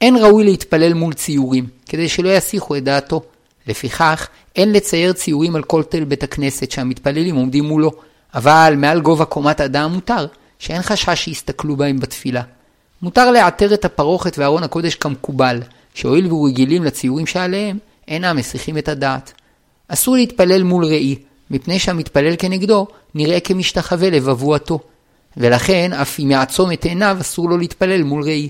אין 0.00 0.16
ראוי 0.16 0.44
להתפלל 0.44 0.94
מול 0.94 1.14
ציורים, 1.14 1.66
כדי 1.88 2.08
שלא 2.08 2.28
יסיחו 2.28 2.76
את 2.76 2.84
דעתו. 2.84 3.22
לפיכך, 3.66 4.28
אין 4.56 4.72
לצייר 4.72 5.12
ציורים 5.12 5.56
על 5.56 5.62
כל 5.62 5.82
תל 5.82 6.04
בית 6.04 6.22
הכנסת 6.22 6.70
שהמתפללים 6.70 7.36
עומדים 7.36 7.64
מולו, 7.64 7.92
אבל 8.34 8.74
מעל 8.76 9.00
גובה 9.00 9.24
קומת 9.24 9.60
אדם 9.60 9.92
מותר, 9.92 10.26
שאין 10.58 10.82
חשש 10.82 11.24
שיסתכלו 11.24 11.76
בהם 11.76 12.00
בתפילה. 12.00 12.42
מותר 13.02 13.30
לעטר 13.30 13.74
את 13.74 13.84
הפרוכת 13.84 14.38
וארון 14.38 14.62
הקודש 14.62 14.94
כמקובל, 14.94 15.60
שהואיל 15.94 16.26
והוא 16.26 16.48
רגילים 16.48 16.84
לציורים 16.84 17.26
שעליהם, 17.26 17.78
אינם 18.08 18.36
מסיחים 18.36 18.78
את 18.78 18.88
הדעת. 18.88 19.32
אסור 19.88 20.14
להתפלל 20.14 20.62
מול 20.62 20.84
ראי, 20.84 21.16
מפני 21.50 21.78
שהמתפלל 21.78 22.36
כנגדו 22.38 22.86
נראה 23.14 23.40
כמשתחווה 23.40 24.10
לבבואתו, 24.10 24.80
ולכן 25.36 25.92
אף 25.92 26.20
אם 26.20 26.30
יעצום 26.30 26.72
את 26.72 26.84
עיניו 26.84 27.16
אסור 27.20 27.50
לו 27.50 27.58
להתפלל 27.58 28.02
מול 28.02 28.22
ראי. 28.22 28.48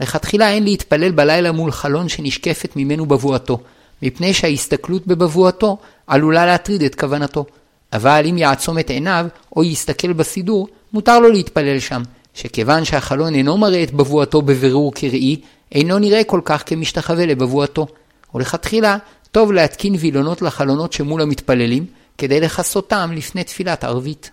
לכתחילה 0.00 0.50
אין 0.50 0.64
להתפלל 0.64 1.10
בלילה 1.10 1.52
מול 1.52 1.72
חלון 1.72 2.08
שנשקפת 2.08 2.76
ממנו 2.76 3.06
בבואתו, 3.06 3.58
מפני 4.02 4.34
שההסתכלות 4.34 5.06
בבבואתו 5.06 5.78
עלולה 6.06 6.46
להטריד 6.46 6.82
את 6.82 6.94
כוונתו. 6.94 7.44
אבל 7.92 8.26
אם 8.30 8.38
יעצום 8.38 8.78
את 8.78 8.90
עיניו 8.90 9.26
או 9.56 9.64
יסתכל 9.64 10.12
בסידור, 10.12 10.68
מותר 10.92 11.18
לו 11.18 11.28
להתפלל 11.28 11.78
שם, 11.78 12.02
שכיוון 12.34 12.84
שהחלון 12.84 13.34
אינו 13.34 13.58
מראה 13.58 13.82
את 13.82 13.92
בבואתו 13.92 14.42
בבירור 14.42 14.92
כראי, 14.94 15.40
אינו 15.72 15.98
נראה 15.98 16.24
כל 16.24 16.40
כך 16.44 16.62
כמשתחווה 16.66 17.26
לבבואתו. 17.26 17.86
ולכתחילה, 18.34 18.96
טוב 19.32 19.52
להתקין 19.52 19.94
וילונות 19.98 20.42
לחלונות 20.42 20.92
שמול 20.92 21.22
המתפללים, 21.22 21.86
כדי 22.18 22.40
לכסותם 22.40 23.10
לפני 23.14 23.44
תפילת 23.44 23.84
ערבית. 23.84 24.30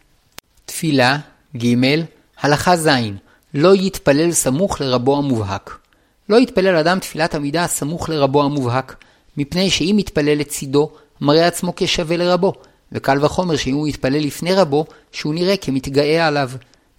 תפילה, 0.66 1.18
ג. 1.58 1.76
הלכה 2.42 2.78
ז. 2.78 2.88
לא 3.54 3.76
יתפלל 3.76 4.32
סמוך 4.32 4.82
לרבו 4.82 5.18
המובהק. 5.18 5.78
לא 6.30 6.38
יתפלל 6.38 6.76
אדם 6.76 7.00
תפילת 7.00 7.36
עמידה 7.36 7.68
סמוך 7.68 8.10
לרבו 8.10 8.44
המובהק, 8.44 8.96
מפני 9.38 9.70
שאם 9.70 9.96
יתפלל 10.00 10.40
לצידו, 10.40 10.90
מראה 11.22 11.48
עצמו 11.48 11.74
כשווה 11.76 12.18
לרבו, 12.18 12.54
וקל 12.92 13.26
וחומר 13.26 13.56
שאם 13.56 13.74
הוא 13.74 13.88
יתפלל 13.88 14.20
לפני 14.20 14.54
רבו, 14.54 14.86
שהוא 15.12 15.34
נראה 15.34 15.58
כמתגאה 15.58 16.28
עליו. 16.28 16.52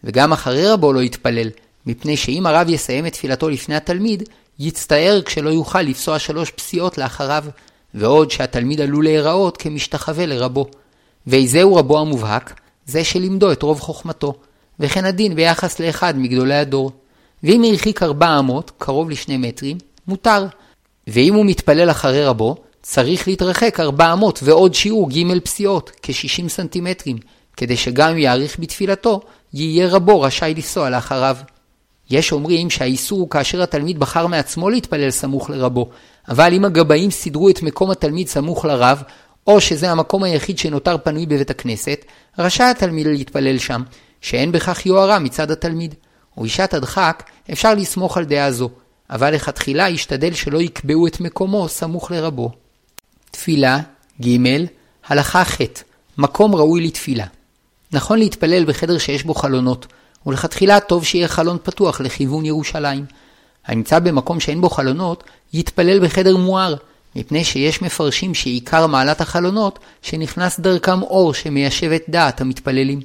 וגם 0.04 0.32
אחרי 0.32 0.68
רבו 0.68 0.92
לא 0.92 1.02
יתפלל, 1.02 1.48
מפני 1.86 2.16
שאם 2.16 2.46
הרב 2.46 2.68
יסיים 2.68 3.06
את 3.06 3.12
תפילתו 3.12 3.48
לפני 3.48 3.74
התלמיד, 3.74 4.22
יצטער 4.58 5.20
כשלא 5.24 5.50
יוכל 5.50 5.82
לפסוע 5.82 6.18
שלוש 6.18 6.50
פסיעות 6.50 6.98
לאחריו, 6.98 7.44
ועוד 7.94 8.30
שהתלמיד 8.30 8.80
עלול 8.80 9.04
להיראות 9.04 9.56
כמשתחווה 9.56 10.26
לרבו. 10.26 10.66
ואיזהו 11.26 11.76
רבו 11.76 12.00
המובהק? 12.00 12.60
זה 12.86 13.04
שלימדו 13.04 13.52
את 13.52 13.62
רוב 13.62 13.80
חוכמתו, 13.80 14.34
וכן 14.80 15.04
הדין 15.04 15.34
ביחס 15.34 15.80
לאחד 15.80 16.18
מגדולי 16.18 16.54
הדור. 16.54 16.90
ואם 17.42 17.64
הרחיק 17.64 18.02
ארבע 18.02 18.38
אמות, 18.38 18.70
קרוב 18.78 19.10
לשני 19.10 19.36
מטרים, 19.36 19.78
מותר. 20.06 20.46
ואם 21.06 21.34
הוא 21.34 21.46
מתפלל 21.46 21.90
אחרי 21.90 22.24
רבו, 22.24 22.56
צריך 22.82 23.28
להתרחק 23.28 23.80
ארבע 23.80 24.12
אמות 24.12 24.40
ועוד 24.42 24.74
שיעור 24.74 25.10
ג' 25.10 25.38
פסיעות, 25.38 25.90
כ-60 26.02 26.48
סנטימטרים, 26.48 27.16
כדי 27.56 27.76
שגם 27.76 28.10
אם 28.10 28.18
יאריך 28.18 28.58
בתפילתו, 28.58 29.20
יהיה 29.54 29.88
רבו 29.88 30.20
רשאי 30.20 30.54
לנסוע 30.56 30.90
לאחריו. 30.90 31.36
יש 32.10 32.32
אומרים 32.32 32.70
שהאיסור 32.70 33.18
הוא 33.18 33.30
כאשר 33.30 33.62
התלמיד 33.62 33.98
בחר 33.98 34.26
מעצמו 34.26 34.70
להתפלל 34.70 35.10
סמוך 35.10 35.50
לרבו, 35.50 35.88
אבל 36.28 36.54
אם 36.54 36.64
הגבאים 36.64 37.10
סידרו 37.10 37.48
את 37.48 37.62
מקום 37.62 37.90
התלמיד 37.90 38.28
סמוך 38.28 38.64
לרב, 38.64 39.02
או 39.46 39.60
שזה 39.60 39.90
המקום 39.90 40.22
היחיד 40.22 40.58
שנותר 40.58 40.96
פנוי 40.98 41.26
בבית 41.26 41.50
הכנסת, 41.50 42.04
רשאי 42.38 42.66
התלמיד 42.66 43.06
להתפלל 43.06 43.58
שם, 43.58 43.82
שאין 44.20 44.52
בכך 44.52 44.86
יוהרה 44.86 45.18
מצד 45.18 45.50
התלמיד. 45.50 45.94
ובשעת 46.36 46.74
הדחק 46.74 47.22
אפשר 47.52 47.74
לסמוך 47.74 48.16
על 48.16 48.24
דעה 48.24 48.50
זו, 48.50 48.70
אבל 49.14 49.34
לכתחילה 49.34 49.88
ישתדל 49.88 50.34
שלא 50.34 50.58
יקבעו 50.58 51.06
את 51.06 51.20
מקומו 51.20 51.68
סמוך 51.68 52.10
לרבו. 52.10 52.50
תפילה, 53.30 53.80
ג. 54.22 54.28
הלכה 55.06 55.44
ח' 55.44 55.60
מקום 56.18 56.54
ראוי 56.54 56.86
לתפילה. 56.86 57.26
נכון 57.92 58.18
להתפלל 58.18 58.64
בחדר 58.64 58.98
שיש 58.98 59.24
בו 59.24 59.34
חלונות, 59.34 59.86
ולכתחילה 60.26 60.80
טוב 60.80 61.04
שיהיה 61.04 61.28
חלון 61.28 61.58
פתוח 61.62 62.00
לכיוון 62.00 62.44
ירושלים. 62.44 63.04
הנמצא 63.66 63.98
במקום 63.98 64.40
שאין 64.40 64.60
בו 64.60 64.70
חלונות, 64.70 65.24
יתפלל 65.52 66.04
בחדר 66.04 66.36
מואר, 66.36 66.74
מפני 67.16 67.44
שיש 67.44 67.82
מפרשים 67.82 68.34
שעיקר 68.34 68.86
מעלת 68.86 69.20
החלונות, 69.20 69.78
שנכנס 70.02 70.60
דרכם 70.60 71.02
אור 71.02 71.34
שמיישב 71.34 71.90
את 71.90 72.02
דעת 72.08 72.40
המתפללים. 72.40 73.00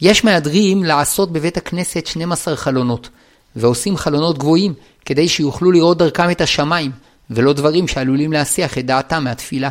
יש 0.00 0.24
מהדרים 0.24 0.84
לעשות 0.84 1.32
בבית 1.32 1.56
הכנסת 1.56 2.06
12 2.06 2.56
חלונות, 2.56 3.08
ועושים 3.56 3.96
חלונות 3.96 4.38
גבוהים, 4.38 4.74
כדי 5.04 5.28
שיוכלו 5.28 5.72
לראות 5.72 5.98
דרכם 5.98 6.30
את 6.30 6.40
השמיים, 6.40 6.90
ולא 7.30 7.52
דברים 7.52 7.88
שעלולים 7.88 8.32
להסיח 8.32 8.78
את 8.78 8.86
דעתם 8.86 9.24
מהתפילה. 9.24 9.70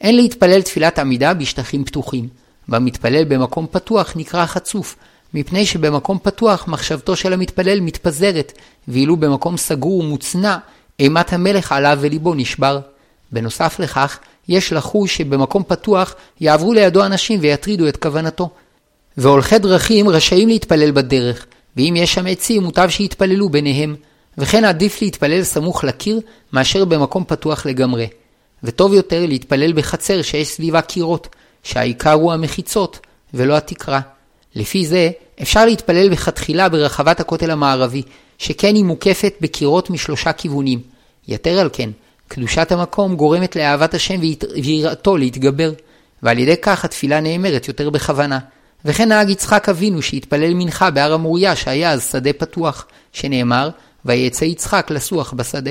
אין 0.00 0.16
להתפלל 0.16 0.62
תפילת 0.62 0.98
עמידה 0.98 1.34
בשטחים 1.34 1.84
פתוחים. 1.84 2.28
והמתפלל 2.68 3.24
במקום 3.24 3.66
פתוח 3.70 4.12
נקרא 4.16 4.46
חצוף, 4.46 4.96
מפני 5.34 5.66
שבמקום 5.66 6.18
פתוח 6.22 6.68
מחשבתו 6.68 7.16
של 7.16 7.32
המתפלל 7.32 7.80
מתפזרת, 7.80 8.52
ואילו 8.88 9.16
במקום 9.16 9.56
סגור 9.56 9.98
ומוצנע, 9.98 10.56
אימת 11.00 11.32
המלך 11.32 11.72
עליו 11.72 11.98
וליבו 12.00 12.34
נשבר. 12.34 12.80
בנוסף 13.32 13.80
לכך, 13.80 14.18
יש 14.48 14.72
לחוש 14.72 15.16
שבמקום 15.16 15.62
פתוח 15.62 16.14
יעברו 16.40 16.72
לידו 16.72 17.04
אנשים 17.04 17.40
ויטרידו 17.42 17.88
את 17.88 17.96
כוונתו. 17.96 18.50
והולכי 19.16 19.58
דרכים 19.58 20.08
רשאים 20.08 20.48
להתפלל 20.48 20.90
בדרך, 20.90 21.46
ואם 21.76 21.94
יש 21.96 22.14
שם 22.14 22.26
עצים 22.26 22.62
מוטב 22.62 22.88
שיתפללו 22.88 23.48
ביניהם, 23.48 23.96
וכן 24.38 24.64
עדיף 24.64 25.02
להתפלל 25.02 25.42
סמוך 25.42 25.84
לקיר 25.84 26.20
מאשר 26.52 26.84
במקום 26.84 27.24
פתוח 27.24 27.66
לגמרי. 27.66 28.06
וטוב 28.62 28.92
יותר 28.92 29.26
להתפלל 29.26 29.72
בחצר 29.72 30.22
שיש 30.22 30.48
סביבה 30.48 30.80
קירות, 30.80 31.28
שהעיקר 31.62 32.12
הוא 32.12 32.32
המחיצות 32.32 32.98
ולא 33.34 33.56
התקרה. 33.56 34.00
לפי 34.54 34.86
זה, 34.86 35.10
אפשר 35.42 35.64
להתפלל 35.66 36.08
בכתחילה 36.08 36.68
ברחבת 36.68 37.20
הכותל 37.20 37.50
המערבי, 37.50 38.02
שכן 38.38 38.74
היא 38.74 38.84
מוקפת 38.84 39.34
בקירות 39.40 39.90
משלושה 39.90 40.32
כיוונים. 40.32 40.80
יתר 41.28 41.58
על 41.58 41.68
כן, 41.72 41.90
קדושת 42.28 42.72
המקום 42.72 43.16
גורמת 43.16 43.56
לאהבת 43.56 43.94
השם 43.94 44.20
ויראתו 44.62 45.16
להתגבר, 45.16 45.72
ועל 46.22 46.38
ידי 46.38 46.56
כך 46.62 46.84
התפילה 46.84 47.20
נאמרת 47.20 47.68
יותר 47.68 47.90
בכוונה. 47.90 48.38
וכן 48.84 49.08
נהג 49.08 49.30
יצחק 49.30 49.68
אבינו 49.68 50.02
שהתפלל 50.02 50.54
מנחה 50.54 50.90
בהר 50.90 51.12
המוריה 51.12 51.56
שהיה 51.56 51.92
אז 51.92 52.08
שדה 52.12 52.32
פתוח, 52.32 52.86
שנאמר, 53.12 53.70
ויצא 54.08 54.44
יצחק 54.44 54.90
לסוח 54.90 55.32
בשדה. 55.32 55.70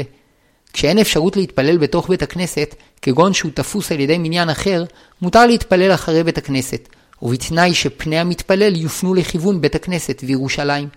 כשאין 0.73 0.99
אפשרות 0.99 1.37
להתפלל 1.37 1.77
בתוך 1.77 2.09
בית 2.09 2.21
הכנסת, 2.21 2.75
כגון 3.01 3.33
שהוא 3.33 3.51
תפוס 3.53 3.91
על 3.91 3.99
ידי 3.99 4.17
מניין 4.17 4.49
אחר, 4.49 4.83
מותר 5.21 5.45
להתפלל 5.45 5.93
אחרי 5.93 6.23
בית 6.23 6.37
הכנסת, 6.37 6.89
ובתנאי 7.21 7.73
שפני 7.73 8.19
המתפלל 8.19 8.75
יופנו 8.75 9.13
לכיוון 9.13 9.61
בית 9.61 9.75
הכנסת 9.75 10.21
וירושלים. 10.25 10.87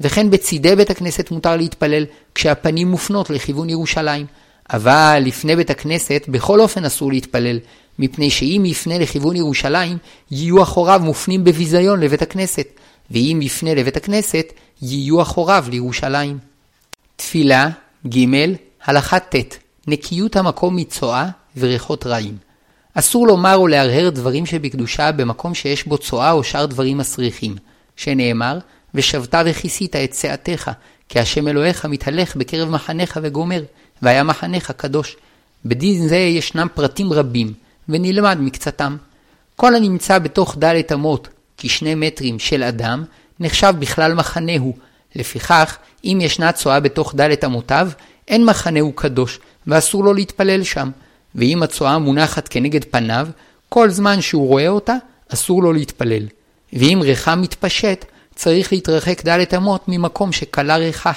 וכן 0.00 0.30
בצידי 0.30 0.76
בית 0.76 0.90
הכנסת 0.90 1.30
מותר 1.30 1.56
להתפלל 1.56 2.04
כשהפנים 2.34 2.90
מופנות 2.90 3.30
לכיוון 3.30 3.70
ירושלים. 3.70 4.26
אבל 4.72 5.22
לפני 5.26 5.56
בית 5.56 5.70
הכנסת 5.70 6.24
בכל 6.28 6.60
אופן 6.60 6.84
אסור 6.84 7.12
להתפלל, 7.12 7.58
מפני 7.98 8.30
שאם 8.30 8.62
יפנה 8.66 8.98
לכיוון 8.98 9.36
ירושלים, 9.36 9.98
יהיו 10.30 10.62
אחוריו 10.62 11.00
מופנים 11.04 11.44
בביזיון 11.44 12.00
לבית 12.00 12.22
הכנסת, 12.22 12.66
ואם 13.10 13.40
יפנה 13.42 13.74
לבית 13.74 13.96
הכנסת, 13.96 14.52
יהיו 14.82 15.22
אחוריו 15.22 15.64
לירושלים. 15.70 16.47
תפילה, 17.18 17.68
ג. 18.08 18.18
הלכה 18.84 19.20
ט' 19.20 19.58
נקיות 19.86 20.36
המקום 20.36 20.76
מצואה 20.76 21.28
וריחות 21.56 22.06
רעים. 22.06 22.36
אסור 22.94 23.26
לומר 23.26 23.56
או 23.56 23.66
להרהר 23.66 24.10
דברים 24.10 24.46
שבקדושה 24.46 25.12
במקום 25.12 25.54
שיש 25.54 25.86
בו 25.86 25.98
צואה 25.98 26.30
או 26.30 26.44
שאר 26.44 26.66
דברים 26.66 26.98
מסריחים, 26.98 27.56
שנאמר, 27.96 28.58
ושבת 28.94 29.34
וכיסית 29.46 29.96
את 29.96 30.10
צאתך, 30.10 30.70
כי 31.08 31.18
השם 31.18 31.48
אלוהיך 31.48 31.84
מתהלך 31.84 32.36
בקרב 32.36 32.70
מחניך 32.70 33.18
וגומר, 33.22 33.62
והיה 34.02 34.22
מחניך 34.22 34.70
קדוש. 34.70 35.16
בדין 35.64 36.08
זה 36.08 36.16
ישנם 36.16 36.66
פרטים 36.74 37.12
רבים, 37.12 37.52
ונלמד 37.88 38.38
מקצתם. 38.40 38.96
כל 39.56 39.74
הנמצא 39.74 40.18
בתוך 40.18 40.56
דלת 40.58 40.92
אמות, 40.92 41.28
כשני 41.58 41.94
מטרים 41.94 42.38
של 42.38 42.62
אדם, 42.62 43.04
נחשב 43.40 43.74
בכלל 43.78 44.14
מחנהו. 44.14 44.76
לפיכך, 45.16 45.76
אם 46.04 46.18
ישנה 46.22 46.52
צואה 46.52 46.80
בתוך 46.80 47.14
דלת 47.14 47.44
אמותיו, 47.44 47.90
אין 48.28 48.44
מחנהו 48.44 48.92
קדוש, 48.92 49.40
ואסור 49.66 50.04
לו 50.04 50.14
להתפלל 50.14 50.62
שם. 50.64 50.90
ואם 51.34 51.62
הצואה 51.62 51.98
מונחת 51.98 52.48
כנגד 52.48 52.84
פניו, 52.84 53.28
כל 53.68 53.90
זמן 53.90 54.20
שהוא 54.20 54.48
רואה 54.48 54.68
אותה, 54.68 54.94
אסור 55.28 55.62
לו 55.62 55.72
להתפלל. 55.72 56.26
ואם 56.72 56.98
ריחה 57.02 57.34
מתפשט, 57.34 58.04
צריך 58.34 58.72
להתרחק 58.72 59.24
דלת 59.24 59.54
אמות 59.54 59.84
ממקום 59.88 60.32
שכלה 60.32 60.76
ריחה. 60.76 61.12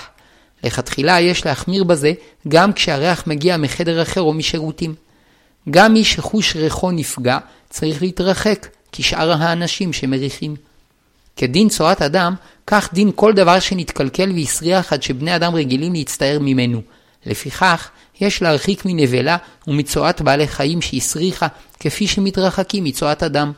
לכתחילה 0.64 1.20
יש 1.20 1.46
להחמיר 1.46 1.84
בזה 1.84 2.14
גם 2.48 2.74
כשהריח 2.74 3.28
מגיע 3.28 3.58
מחדר 3.58 4.02
אחר 4.02 4.22
או 4.22 4.34
משירותים. 4.34 4.96
גם 5.70 5.94
מי 5.94 6.04
שחוש 6.04 6.56
ריחו 6.56 6.92
נפגע, 6.92 7.38
צריך 7.70 8.02
להתרחק, 8.02 8.68
כשאר 8.92 9.32
האנשים 9.32 9.94
שמריחים. 9.94 10.56
כדין 11.42 11.70
צורת 11.70 12.02
אדם, 12.02 12.36
כך 12.68 12.94
דין 12.94 13.12
כל 13.16 13.34
דבר 13.34 13.60
שנתקלקל 13.60 14.32
והסריח 14.36 14.94
עד 14.94 15.04
שבני 15.04 15.36
אדם 15.36 15.56
רגילים 15.56 15.94
להצטער 15.94 16.38
ממנו. 16.42 16.82
לפיכך, 17.26 17.90
יש 18.22 18.42
להרחיק 18.42 18.86
מנבלה 18.86 19.38
ומצואת 19.68 20.22
בעלי 20.22 20.48
חיים 20.48 20.82
שהסריחה, 20.82 21.48
כפי 21.80 22.08
שמתרחקים 22.08 22.84
מצואת 22.84 23.24
אדם. 23.24 23.52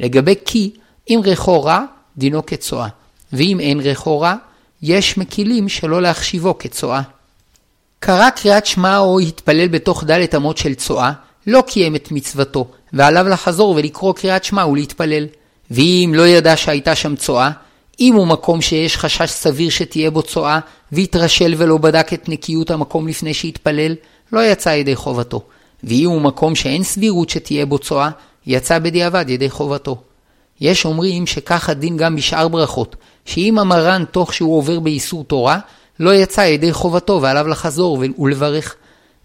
לגבי 0.00 0.34
כי, 0.44 0.70
אם 1.10 1.20
ריחו 1.24 1.62
רע, 1.64 1.84
דינו 2.16 2.46
כצואה, 2.46 2.88
ואם 3.32 3.60
אין 3.60 3.80
ריחו 3.80 4.20
רע, 4.20 4.34
יש 4.82 5.18
מקילים 5.18 5.68
שלא 5.68 6.02
להחשיבו 6.02 6.58
כצואה. 6.58 7.02
קרא 8.00 8.30
קריאת 8.30 8.66
שמע 8.66 8.98
או 8.98 9.20
התפלל 9.20 9.68
בתוך 9.68 10.04
דלת 10.04 10.34
אמות 10.34 10.58
של 10.58 10.74
צואה, 10.74 11.12
לא 11.46 11.62
קיים 11.66 11.94
את 11.94 12.08
מצוותו, 12.10 12.70
ועליו 12.92 13.28
לחזור 13.28 13.70
ולקרוא 13.70 14.14
קריאת 14.14 14.44
שמע 14.44 14.66
ולהתפלל. 14.66 15.26
ואם 15.70 16.12
לא 16.16 16.26
ידע 16.28 16.56
שהייתה 16.56 16.94
שם 16.94 17.16
צואה, 17.16 17.50
אם 18.00 18.14
הוא 18.14 18.26
מקום 18.26 18.60
שיש 18.60 18.96
חשש 18.96 19.30
סביר 19.30 19.70
שתהיה 19.70 20.10
בו 20.10 20.22
צואה, 20.22 20.58
והתרשל 20.92 21.54
ולא 21.56 21.78
בדק 21.78 22.12
את 22.12 22.28
נקיות 22.28 22.70
המקום 22.70 23.08
לפני 23.08 23.34
שהתפלל, 23.34 23.94
לא 24.32 24.40
יצא 24.40 24.68
ידי 24.68 24.96
חובתו. 24.96 25.42
ואם 25.84 26.08
הוא 26.08 26.20
מקום 26.20 26.54
שאין 26.54 26.82
סבירות 26.82 27.30
שתהיה 27.30 27.66
בו 27.66 27.78
צואה, 27.78 28.10
יצא 28.46 28.78
בדיעבד 28.78 29.30
ידי 29.30 29.50
חובתו. 29.50 30.02
יש 30.60 30.84
אומרים 30.84 31.26
שכך 31.26 31.68
הדין 31.68 31.96
גם 31.96 32.16
בשאר 32.16 32.48
ברכות, 32.48 32.96
שאם 33.24 33.58
המרן 33.58 34.04
תוך 34.10 34.34
שהוא 34.34 34.56
עובר 34.58 34.80
באיסור 34.80 35.24
תורה, 35.24 35.58
לא 36.00 36.14
יצא 36.14 36.40
ידי 36.40 36.72
חובתו 36.72 37.18
ועליו 37.22 37.48
לחזור 37.48 38.04
ולברך. 38.18 38.76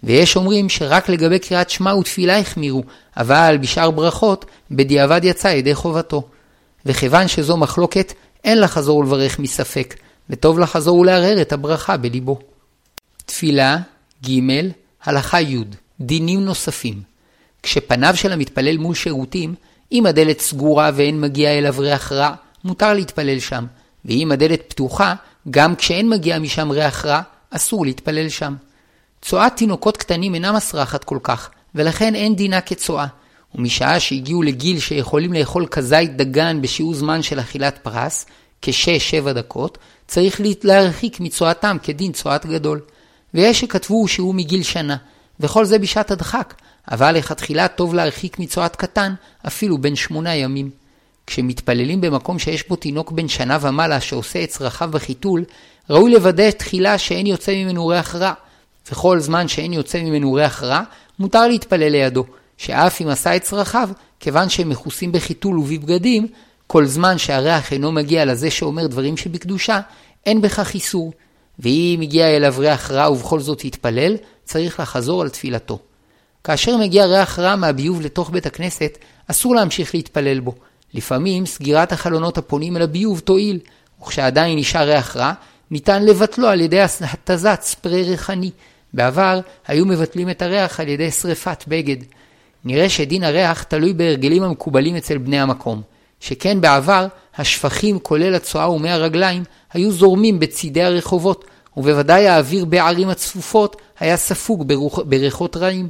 ויש 0.04 0.36
אומרים 0.36 0.70
שרק 0.70 1.10
לגבי 1.10 1.40
קריאת 1.40 1.70
שמע 1.70 1.96
ותפילה 1.96 2.40
החמירו, 2.40 2.84
אבל 3.18 3.58
בשאר 3.62 3.92
ברכות, 3.92 4.46
בדיעבד 4.72 5.22
יצא 5.24 5.48
ידי 5.48 5.76
חובתו. 5.76 6.24
וכיוון 6.86 7.28
שזו 7.28 7.58
מחלוקת, 7.58 8.14
אין 8.44 8.62
לחזור 8.62 8.98
ולברך 8.98 9.40
מספק, 9.40 9.96
וטוב 10.30 10.60
לחזור 10.60 10.98
ולערער 10.98 11.42
את 11.42 11.54
הברכה 11.54 11.98
בליבו. 11.98 12.40
תפילה, 13.26 13.78
ג', 14.26 14.40
הלכה 15.04 15.42
י', 15.42 15.64
דינים 16.02 16.46
נוספים. 16.46 17.02
כשפניו 17.64 18.16
של 18.16 18.32
המתפלל 18.32 18.78
מול 18.78 18.96
שירותים, 18.96 19.56
אם 19.92 20.06
הדלת 20.06 20.40
סגורה 20.40 20.92
ואין 20.94 21.22
מגיע 21.22 21.58
אליו 21.58 21.76
ריח 21.78 22.12
רע, 22.12 22.34
מותר 22.64 22.94
להתפלל 22.94 23.40
שם, 23.40 23.66
ואם 24.06 24.32
הדלת 24.32 24.62
פתוחה, 24.68 25.14
גם 25.50 25.76
כשאין 25.76 26.10
מגיע 26.10 26.40
משם 26.40 26.72
ריח 26.72 27.06
רע, 27.06 27.22
אסור 27.52 27.86
להתפלל 27.86 28.30
שם. 28.30 28.56
צואת 29.22 29.54
תינוקות 29.56 29.98
קטנים 29.98 30.36
אינה 30.36 30.52
מסרחת 30.52 31.04
כל 31.04 31.20
כך, 31.24 31.50
ולכן 31.76 32.16
אין 32.16 32.36
דינה 32.36 32.62
כצואה. 32.62 33.08
ומשעה 33.56 34.00
שהגיעו 34.00 34.42
לגיל 34.44 34.80
שיכולים 34.80 35.34
לאכול 35.34 35.66
כזית 35.66 36.18
דגן 36.18 36.62
בשיעור 36.62 36.94
זמן 36.94 37.22
של 37.22 37.40
אכילת 37.40 37.78
פרס, 37.84 38.26
כשש-שבע 38.62 39.34
דקות, 39.34 39.78
צריך 40.08 40.42
להרחיק 40.64 41.20
מצואתם 41.20 41.78
כדין 41.84 42.12
צואת 42.12 42.46
גדול. 42.46 42.82
ויש 43.34 43.60
שכתבו 43.60 44.08
שהוא 44.08 44.36
מגיל 44.36 44.64
שנה, 44.64 44.96
וכל 45.40 45.66
זה 45.66 45.80
בשעת 45.80 46.12
הדחק, 46.12 46.54
אבל 46.92 47.12
לכתחילה 47.12 47.68
טוב 47.68 47.94
להרחיק 47.94 48.40
מצואת 48.40 48.76
קטן, 48.76 49.14
אפילו 49.48 49.78
בין 49.78 49.96
שמונה 49.96 50.36
ימים. 50.36 50.70
כשמתפללים 51.28 52.02
במקום 52.02 52.40
שיש 52.40 52.68
בו 52.68 52.76
תינוק 52.76 53.12
בן 53.12 53.28
שנה 53.28 53.58
ומעלה 53.62 54.02
שעושה 54.02 54.44
את 54.44 54.50
צרכיו 54.50 54.90
בחיתול, 54.92 55.44
ראוי 55.90 56.12
לוודא 56.12 56.52
תחילה 56.52 56.98
שאין 56.98 57.28
יוצא 57.28 57.56
ממנו 57.56 57.88
ריח 57.88 58.16
רע, 58.16 58.34
וכל 58.92 59.20
זמן 59.20 59.48
שאין 59.48 59.74
יוצא 59.74 60.02
ממנו 60.02 60.34
ריח 60.34 60.64
רע, 60.64 60.82
מותר 61.20 61.48
להתפלל 61.48 61.90
לידו, 61.90 62.26
שאף 62.58 63.02
אם 63.02 63.08
עשה 63.08 63.36
את 63.36 63.44
צרכיו, 63.44 63.90
כיוון 64.20 64.50
שהם 64.50 64.70
מכוסים 64.70 65.12
בחיתול 65.12 65.60
ובבגדים, 65.60 66.28
כל 66.68 66.86
זמן 66.86 67.18
שהריח 67.18 67.74
אינו 67.74 67.92
מגיע 67.92 68.26
לזה 68.26 68.52
שאומר 68.52 68.88
דברים 68.88 69.18
שבקדושה, 69.18 69.80
אין 70.26 70.42
בכך 70.42 70.74
איסור. 70.74 71.14
ואם 71.60 72.00
הגיע 72.02 72.28
אליו 72.28 72.56
ריח 72.58 72.92
רע 72.92 73.12
ובכל 73.12 73.40
זאת 73.40 73.62
התפלל, 73.66 74.16
צריך 74.44 74.80
לחזור 74.80 75.22
על 75.22 75.30
תפילתו. 75.30 75.80
כאשר 76.44 76.78
מגיע 76.78 77.06
ריח 77.06 77.40
רע 77.40 77.56
מהביוב 77.56 78.02
לתוך 78.02 78.30
בית 78.30 78.46
הכנסת, 78.46 78.98
אסור 79.28 79.56
להמשיך 79.56 79.96
להתפלל 79.96 80.40
בו. 80.40 80.56
לפעמים 80.94 81.46
סגירת 81.46 81.92
החלונות 81.92 82.38
הפונים 82.38 82.78
אל 82.78 82.82
הביוב 82.82 83.20
תועיל, 83.20 83.60
וכשעדיין 84.02 84.60
נשאר 84.60 84.88
ריח 84.88 85.18
רע, 85.18 85.34
ניתן 85.72 86.06
לבטלו 86.06 86.48
על 86.48 86.62
ידי 86.62 86.82
התזת 86.82 87.60
ספרי 87.62 88.04
ריחני. 88.04 88.52
בעבר 88.98 89.40
היו 89.68 89.86
מבטלים 89.86 90.30
את 90.30 90.42
הריח 90.42 90.80
על 90.80 90.88
ידי 90.88 91.12
שרפת 91.12 91.64
בגד. 91.68 91.98
נראה 92.66 92.90
שדין 92.90 93.24
הריח 93.24 93.64
תלוי 93.64 93.94
בהרגלים 93.94 94.44
המקובלים 94.44 94.96
אצל 94.96 95.18
בני 95.18 95.40
המקום. 95.40 95.82
שכן 96.20 96.62
בעבר 96.62 97.08
השפכים 97.36 98.00
כולל 98.00 98.36
הצואה 98.36 98.72
ומי 98.72 98.90
הרגליים 98.90 99.44
היו 99.74 99.92
זורמים 99.92 100.40
בצידי 100.40 100.84
הרחובות, 100.84 101.46
ובוודאי 101.78 102.28
האוויר 102.28 102.66
בערים 102.66 103.10
הצפופות 103.10 103.82
היה 104.00 104.18
ספוג 104.18 104.68
ברוח, 104.68 105.00
בריחות 105.00 105.58
רעים. 105.58 105.88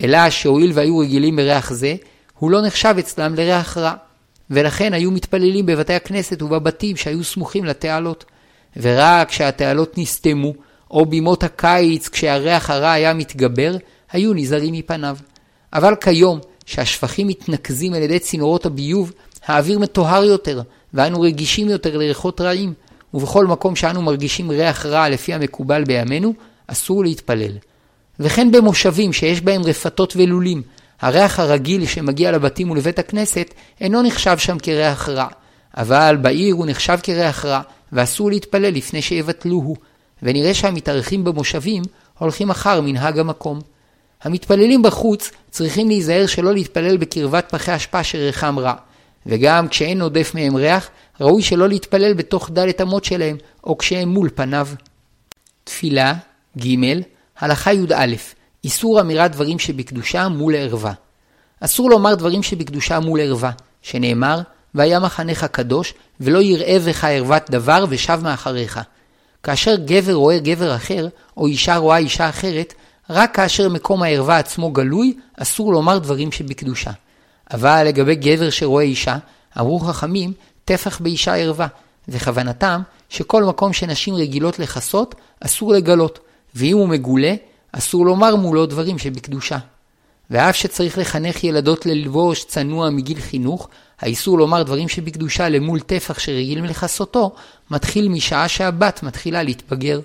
אלא 0.00 0.30
שהואיל 0.30 0.70
והיו 0.74 0.98
רגילים 0.98 1.36
בריח 1.36 1.72
זה, 1.72 1.94
הוא 2.38 2.50
לא 2.50 2.62
נחשב 2.62 2.94
אצלם 2.98 3.34
לריח 3.34 3.78
רע. 3.78 3.92
ולכן 4.50 4.92
היו 4.92 5.10
מתפללים 5.10 5.66
בבתי 5.66 5.94
הכנסת 5.94 6.42
ובבתים 6.42 6.96
שהיו 6.96 7.24
סמוכים 7.24 7.64
לתעלות. 7.64 8.24
ורק 8.76 9.28
כשהתעלות 9.28 9.98
נסתמו, 9.98 10.52
או 10.90 11.06
בימות 11.06 11.44
הקיץ 11.44 12.08
כשהריח 12.08 12.70
הרע 12.70 12.92
היה 12.92 13.14
מתגבר, 13.14 13.76
היו 14.12 14.34
נזהרים 14.34 14.74
מפניו. 14.74 15.16
אבל 15.72 15.94
כיום, 16.00 16.38
שהשפכים 16.66 17.26
מתנקזים 17.26 17.94
על 17.94 18.02
ידי 18.02 18.18
צינורות 18.18 18.66
הביוב, 18.66 19.12
האוויר 19.46 19.78
מטוהר 19.78 20.24
יותר, 20.24 20.62
ואנו 20.94 21.20
רגישים 21.20 21.68
יותר 21.68 21.96
לריחות 21.96 22.40
רעים, 22.40 22.74
ובכל 23.14 23.46
מקום 23.46 23.76
שאנו 23.76 24.02
מרגישים 24.02 24.50
ריח 24.50 24.86
רע 24.86 25.08
לפי 25.08 25.34
המקובל 25.34 25.84
בימינו, 25.84 26.34
אסור 26.66 27.04
להתפלל. 27.04 27.52
וכן 28.20 28.52
במושבים 28.52 29.12
שיש 29.12 29.40
בהם 29.40 29.62
רפתות 29.62 30.16
ולולים, 30.16 30.62
הריח 31.00 31.40
הרגיל 31.40 31.86
שמגיע 31.86 32.32
לבתים 32.32 32.70
ולבית 32.70 32.98
הכנסת 32.98 33.54
אינו 33.80 34.02
נחשב 34.02 34.38
שם 34.38 34.58
כריח 34.58 35.08
רע, 35.08 35.26
אבל 35.76 36.16
בעיר 36.22 36.54
הוא 36.54 36.66
נחשב 36.66 36.98
כריח 37.02 37.44
רע, 37.44 37.60
ואסור 37.92 38.30
להתפלל 38.30 38.74
לפני 38.74 39.02
שיבטלוהו, 39.02 39.76
ונראה 40.22 40.54
שהמתארחים 40.54 41.24
במושבים 41.24 41.82
הולכים 42.18 42.50
אחר 42.50 42.80
מנהג 42.80 43.18
המקום. 43.18 43.60
המתפללים 44.22 44.82
בחוץ 44.82 45.30
צריכים 45.50 45.88
להיזהר 45.88 46.26
שלא 46.26 46.54
להתפלל 46.54 46.96
בקרבת 46.96 47.44
פחי 47.50 47.76
אשפה 47.76 48.04
שריחם 48.04 48.58
רע, 48.58 48.74
וגם 49.26 49.68
כשאין 49.68 50.00
עודף 50.00 50.32
מהם 50.34 50.56
ריח, 50.56 50.90
ראוי 51.20 51.42
שלא 51.42 51.68
להתפלל 51.68 52.14
בתוך 52.14 52.50
דלת 52.50 52.80
אמות 52.80 53.04
שלהם, 53.04 53.36
או 53.64 53.78
כשהם 53.78 54.08
מול 54.08 54.30
פניו. 54.34 54.68
תפילה, 55.64 56.14
ג. 56.58 56.66
הלכה 57.38 57.72
י"א 57.72 58.14
איסור 58.64 59.00
אמירת 59.00 59.32
דברים 59.32 59.58
שבקדושה 59.58 60.28
מול 60.28 60.54
ערווה. 60.54 60.92
אסור 61.60 61.90
לומר 61.90 62.14
דברים 62.14 62.42
שבקדושה 62.42 63.00
מול 63.00 63.20
ערווה, 63.20 63.50
שנאמר, 63.82 64.40
והיה 64.74 65.00
מחנך 65.00 65.44
קדוש, 65.44 65.94
ולא 66.20 66.42
יראה 66.42 66.78
בך 66.86 67.04
ערוות 67.04 67.50
דבר 67.50 67.84
ושב 67.88 68.20
מאחריך. 68.22 68.80
כאשר 69.46 69.76
גבר 69.84 70.14
רואה 70.14 70.38
גבר 70.38 70.76
אחר, 70.76 71.08
או 71.36 71.46
אישה 71.46 71.76
רואה 71.76 71.98
אישה 71.98 72.28
אחרת, 72.28 72.74
רק 73.10 73.34
כאשר 73.34 73.68
מקום 73.68 74.02
הערווה 74.02 74.38
עצמו 74.38 74.70
גלוי, 74.70 75.16
אסור 75.36 75.72
לומר 75.72 75.98
דברים 75.98 76.32
שבקדושה. 76.32 76.90
אבל 77.52 77.84
לגבי 77.86 78.14
גבר 78.14 78.50
שרואה 78.50 78.84
אישה, 78.84 79.16
אמרו 79.58 79.78
חכמים, 79.78 80.32
טפח 80.64 81.00
באישה 81.00 81.36
ערווה, 81.36 81.66
וכוונתם 82.08 82.80
שכל 83.08 83.44
מקום 83.44 83.72
שנשים 83.72 84.14
רגילות 84.14 84.58
לכסות, 84.58 85.14
אסור 85.40 85.72
לגלות, 85.72 86.18
ואם 86.54 86.76
הוא 86.76 86.88
מגולה, 86.88 87.34
אסור 87.72 88.06
לומר 88.06 88.36
מולו 88.36 88.66
דברים 88.66 88.98
שבקדושה. 88.98 89.58
ואף 90.30 90.56
שצריך 90.56 90.98
לחנך 90.98 91.44
ילדות 91.44 91.86
ללבוש 91.86 92.44
צנוע 92.44 92.90
מגיל 92.90 93.20
חינוך, 93.20 93.68
האיסור 94.00 94.38
לומר 94.38 94.62
דברים 94.62 94.88
שבקדושה 94.88 95.48
למול 95.48 95.80
טפח 95.80 96.18
שרגילים 96.18 96.64
לכסותו, 96.64 97.34
מתחיל 97.70 98.08
משעה 98.08 98.48
שהבת 98.48 99.02
מתחילה 99.02 99.42
להתבגר. 99.42 100.00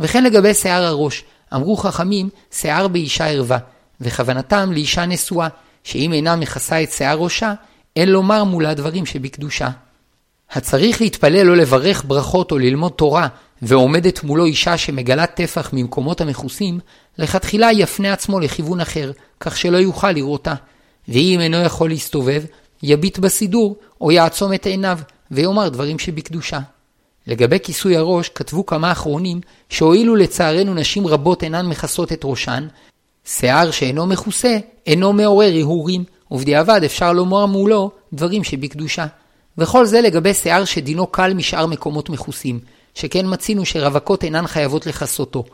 וכן 0.00 0.24
לגבי 0.24 0.54
שיער 0.54 0.84
הראש, 0.84 1.24
אמרו 1.54 1.76
חכמים, 1.76 2.28
שיער 2.52 2.88
באישה 2.88 3.26
ערווה, 3.26 3.58
וכוונתם 4.00 4.72
לאישה 4.72 5.06
נשואה, 5.06 5.48
שאם 5.84 6.12
אינה 6.12 6.36
מכסה 6.36 6.82
את 6.82 6.92
שיער 6.92 7.18
ראשה, 7.18 7.54
אין 7.96 8.08
לומר 8.08 8.44
מולה 8.44 8.74
דברים 8.74 9.06
שבקדושה. 9.06 9.68
הצריך 10.50 11.00
להתפלל 11.00 11.50
או 11.50 11.54
לברך 11.54 12.04
ברכות 12.06 12.52
או 12.52 12.58
ללמוד 12.58 12.92
תורה, 12.92 13.28
ועומדת 13.62 14.24
מולו 14.24 14.44
אישה 14.44 14.78
שמגלה 14.78 15.26
טפח 15.26 15.70
ממקומות 15.72 16.20
המכוסים, 16.20 16.80
לכתחילה 17.18 17.72
יפנה 17.72 18.12
עצמו 18.12 18.40
לכיוון 18.40 18.80
אחר, 18.80 19.10
כך 19.40 19.56
שלא 19.56 19.76
יוכל 19.76 20.12
לראותה. 20.12 20.54
ואם 21.08 21.40
אינו 21.40 21.56
יכול 21.56 21.88
להסתובב, 21.88 22.42
יביט 22.82 23.18
בסידור, 23.18 23.76
או 24.00 24.12
יעצום 24.12 24.52
את 24.52 24.66
עיניו, 24.66 24.98
ויאמר 25.30 25.68
דברים 25.68 25.98
שבקדושה. 25.98 26.58
לגבי 27.26 27.58
כיסוי 27.62 27.96
הראש, 27.96 28.28
כתבו 28.28 28.66
כמה 28.66 28.92
אחרונים, 28.92 29.40
שהואילו 29.68 30.16
לצערנו 30.16 30.74
נשים 30.74 31.06
רבות 31.06 31.42
אינן 31.42 31.66
מכסות 31.66 32.12
את 32.12 32.20
ראשן, 32.24 32.66
שיער 33.24 33.70
שאינו 33.70 34.06
מכוסה, 34.06 34.58
אינו 34.86 35.12
מעורר 35.12 35.52
הרהורים, 35.54 36.04
ובדיעבד 36.30 36.80
אפשר 36.84 37.12
לומר 37.12 37.46
מולו 37.46 37.90
דברים 38.12 38.44
שבקדושה. 38.44 39.06
וכל 39.58 39.86
זה 39.86 40.00
לגבי 40.00 40.34
שיער 40.34 40.64
שדינו 40.64 41.06
קל 41.06 41.34
משאר 41.34 41.66
מקומות 41.66 42.10
מכוסים, 42.10 42.60
שכן 42.94 43.26
מצינו 43.28 43.66
שרווקות 43.66 44.24
אינן 44.24 44.46
חייבות 44.46 44.86
לכסותו. 44.86 45.44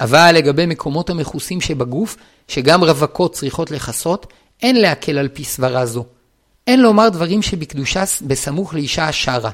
אבל 0.00 0.32
לגבי 0.34 0.66
מקומות 0.66 1.10
המכוסים 1.10 1.60
שבגוף, 1.60 2.16
שגם 2.48 2.84
רווקות 2.84 3.32
צריכות 3.32 3.70
לכסות, 3.70 4.32
אין 4.62 4.76
להקל 4.76 5.18
על 5.18 5.28
פי 5.28 5.44
סברה 5.44 5.86
זו. 5.86 6.04
אין 6.66 6.80
לומר 6.80 7.08
דברים 7.08 7.42
שבקדושה 7.42 8.04
בסמוך 8.22 8.74
לאישה 8.74 9.08
השרה, 9.08 9.50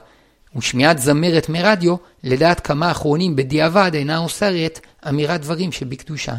ושמיעת 0.57 0.99
זמרת 0.99 1.49
מרדיו, 1.49 1.97
לדעת 2.25 2.61
כמה 2.61 2.91
אחרונים 2.91 3.37
בדיעבד 3.37 3.91
אינה 3.95 4.19
אוסרת 4.19 4.81
אמירת 5.09 5.41
דברים 5.41 5.73
שבקדושה. 5.73 6.35